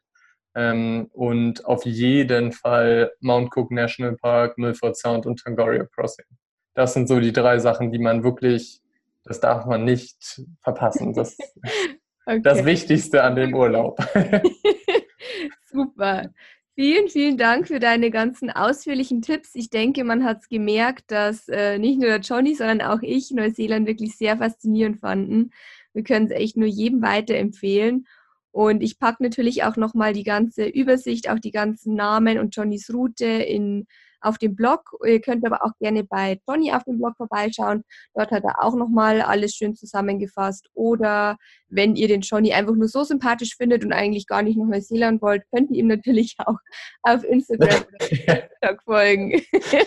Ähm, 0.54 1.08
und 1.12 1.64
auf 1.64 1.86
jeden 1.86 2.52
Fall 2.52 3.12
Mount 3.20 3.56
Cook 3.56 3.70
National 3.70 4.16
Park, 4.16 4.58
Milford 4.58 4.96
Sound 4.96 5.24
und 5.24 5.40
Tangaria 5.42 5.86
Crossing. 5.86 6.26
Das 6.74 6.92
sind 6.94 7.08
so 7.08 7.20
die 7.20 7.32
drei 7.32 7.58
Sachen, 7.58 7.92
die 7.92 7.98
man 7.98 8.24
wirklich, 8.24 8.80
das 9.24 9.40
darf 9.40 9.66
man 9.66 9.84
nicht 9.84 10.42
verpassen. 10.60 11.14
Das, 11.14 11.36
okay. 12.26 12.40
das 12.42 12.64
Wichtigste 12.64 13.22
an 13.22 13.36
dem 13.36 13.54
Urlaub. 13.54 13.98
Super. 15.72 16.30
Vielen, 16.74 17.08
vielen 17.08 17.36
Dank 17.36 17.68
für 17.68 17.78
deine 17.78 18.10
ganzen 18.10 18.50
ausführlichen 18.50 19.20
Tipps. 19.20 19.54
Ich 19.54 19.70
denke, 19.70 20.02
man 20.02 20.24
hat 20.24 20.38
es 20.40 20.48
gemerkt, 20.48 21.10
dass 21.10 21.48
äh, 21.48 21.78
nicht 21.78 21.98
nur 22.00 22.08
der 22.08 22.20
Johnny, 22.20 22.54
sondern 22.54 22.80
auch 22.80 23.02
ich 23.02 23.30
Neuseeland 23.32 23.86
wirklich 23.86 24.16
sehr 24.16 24.38
faszinierend 24.38 25.00
fanden. 25.00 25.50
Wir 25.92 26.04
können 26.04 26.26
es 26.26 26.32
echt 26.32 26.56
nur 26.56 26.68
jedem 26.68 27.02
weiterempfehlen. 27.02 28.06
Und 28.52 28.82
ich 28.82 28.98
packe 28.98 29.22
natürlich 29.22 29.64
auch 29.64 29.76
nochmal 29.76 30.12
die 30.12 30.24
ganze 30.24 30.64
Übersicht, 30.66 31.28
auch 31.28 31.38
die 31.38 31.52
ganzen 31.52 31.94
Namen 31.94 32.38
und 32.38 32.56
Johnnys 32.56 32.90
Route 32.92 33.26
in 33.26 33.86
auf 34.20 34.38
dem 34.38 34.54
Blog. 34.56 34.80
Ihr 35.04 35.20
könnt 35.20 35.46
aber 35.46 35.64
auch 35.64 35.72
gerne 35.78 36.04
bei 36.04 36.40
Johnny 36.48 36.72
auf 36.72 36.84
dem 36.84 36.98
Blog 36.98 37.16
vorbeischauen. 37.16 37.84
Dort 38.14 38.30
hat 38.30 38.44
er 38.44 38.62
auch 38.62 38.74
nochmal 38.74 39.20
alles 39.20 39.54
schön 39.54 39.74
zusammengefasst. 39.74 40.68
Oder 40.74 41.36
wenn 41.68 41.96
ihr 41.96 42.08
den 42.08 42.20
Johnny 42.20 42.52
einfach 42.52 42.74
nur 42.74 42.88
so 42.88 43.04
sympathisch 43.04 43.56
findet 43.56 43.84
und 43.84 43.92
eigentlich 43.92 44.26
gar 44.26 44.42
nicht 44.42 44.58
nach 44.58 44.66
Neuseeland 44.66 45.22
wollt, 45.22 45.42
könnt 45.54 45.70
ihr 45.70 45.78
ihm 45.78 45.88
natürlich 45.88 46.34
auch 46.38 46.56
auf 47.02 47.24
Instagram 47.24 47.68
oder 47.68 47.98
TikTok 47.98 48.82
folgen. 48.82 49.32
ich 49.32 49.86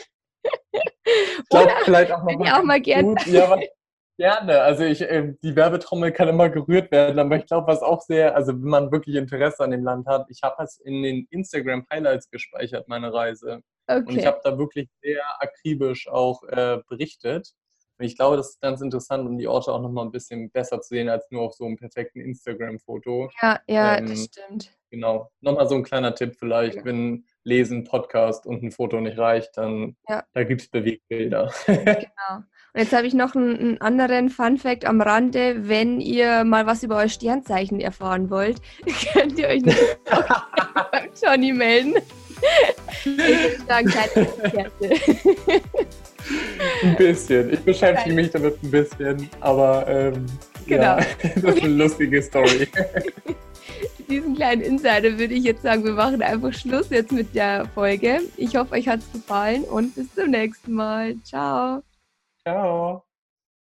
glaube, 1.50 1.72
vielleicht 1.84 2.12
auch 2.12 2.24
mal, 2.24 2.54
auch 2.54 2.64
mal 2.64 2.82
gerne. 2.82 3.16
Ja, 3.26 3.58
Gerne. 4.20 4.62
Also 4.62 4.84
ich, 4.84 5.02
äh, 5.02 5.34
die 5.42 5.56
Werbetrommel 5.56 6.12
kann 6.12 6.28
immer 6.28 6.50
gerührt 6.50 6.92
werden, 6.92 7.18
aber 7.18 7.36
ich 7.38 7.48
glaube, 7.48 7.66
was 7.68 7.82
auch 7.82 8.02
sehr, 8.02 8.36
also 8.36 8.54
wenn 8.54 8.70
man 8.70 8.92
wirklich 8.92 9.16
Interesse 9.16 9.64
an 9.64 9.72
dem 9.72 9.84
Land 9.84 10.06
hat, 10.06 10.28
ich 10.30 10.44
habe 10.44 10.62
es 10.64 10.78
in 10.78 11.02
den 11.02 11.28
Instagram 11.32 11.88
Highlights 11.92 12.30
gespeichert, 12.30 12.88
meine 12.88 13.12
Reise. 13.12 13.62
Okay. 13.88 14.06
Und 14.08 14.18
ich 14.18 14.26
habe 14.26 14.40
da 14.44 14.58
wirklich 14.58 14.90
sehr 15.02 15.22
akribisch 15.40 16.08
auch 16.08 16.44
äh, 16.44 16.80
berichtet. 16.88 17.54
Und 18.00 18.06
ich 18.06 18.16
glaube, 18.16 18.38
das 18.38 18.52
ist 18.52 18.62
ganz 18.62 18.82
interessant, 18.82 19.28
um 19.28 19.38
die 19.38 19.48
Orte 19.48 19.72
auch 19.72 19.82
nochmal 19.82 20.06
ein 20.06 20.12
bisschen 20.12 20.50
besser 20.50 20.82
zu 20.82 20.90
sehen, 20.90 21.10
als 21.10 21.30
nur 21.30 21.44
auf 21.44 21.54
so 21.54 21.66
einem 21.66 21.76
perfekten 21.76 22.22
Instagram-Foto. 22.22 23.30
Ja, 23.42 23.60
ja, 23.68 23.98
ähm, 23.98 24.08
das 24.08 24.26
stimmt. 24.26 24.76
Genau. 24.90 25.32
Nochmal 25.42 25.68
so 25.68 25.76
ein 25.76 25.84
kleiner 25.84 26.14
Tipp 26.16 26.36
vielleicht, 26.38 26.78
ja. 26.78 26.86
wenn 26.86 27.26
Lesen, 27.44 27.84
Podcast 27.84 28.46
und 28.46 28.64
ein 28.64 28.72
Foto 28.72 29.00
nicht 29.00 29.18
reicht, 29.18 29.58
dann 29.58 29.96
ja. 30.08 30.24
da 30.34 30.44
gibt 30.44 30.62
es 30.62 30.70
Bewegbilder. 30.70 31.52
genau. 31.66 32.44
Und 32.76 32.82
jetzt 32.82 32.94
habe 32.94 33.06
ich 33.06 33.14
noch 33.14 33.36
einen, 33.36 33.56
einen 33.60 33.82
anderen 33.82 34.30
Fun-Fact 34.30 34.86
am 34.86 35.00
Rande. 35.00 35.68
Wenn 35.68 36.02
ihr 36.02 36.44
mal 36.44 36.66
was 36.66 36.82
über 36.82 36.98
euer 36.98 37.08
Sternzeichen 37.08 37.80
erfahren 37.80 38.32
wollt, 38.32 38.60
könnt 39.14 39.38
ihr 39.38 39.48
euch 39.48 39.64
auch 40.12 40.92
beim 40.92 41.10
Johnny 41.22 41.54
melden. 41.54 41.94
Ich 43.06 43.18
würde 43.18 43.66
sagen, 43.68 43.88
kleine 43.88 44.28
Experte. 44.28 45.24
ein 46.84 46.96
bisschen. 46.96 47.54
Ich 47.54 47.60
beschäftige 47.62 48.16
mich 48.16 48.30
damit 48.32 48.62
ein 48.64 48.72
bisschen, 48.72 49.30
aber 49.40 49.86
ähm, 49.88 50.26
genau. 50.66 50.84
ja, 50.84 50.98
das 51.36 51.56
ist 51.56 51.64
eine 51.64 51.74
lustige 51.74 52.22
Story. 52.22 52.68
Diesen 54.10 54.36
kleinen 54.36 54.62
Insider 54.62 55.18
würde 55.18 55.34
ich 55.34 55.44
jetzt 55.44 55.64
sagen, 55.64 55.84
wir 55.84 55.94
machen 55.94 56.22
einfach 56.22 56.54
Schluss 56.54 56.90
jetzt 56.90 57.12
mit 57.12 57.34
der 57.34 57.66
Folge. 57.74 58.22
Ich 58.38 58.56
hoffe, 58.56 58.74
euch 58.74 58.88
hat 58.88 59.00
es 59.00 59.12
gefallen 59.12 59.64
und 59.64 59.96
bis 59.96 60.14
zum 60.14 60.30
nächsten 60.30 60.74
Mal. 60.74 61.16
Ciao. 61.24 61.82
Ciao. 62.42 63.04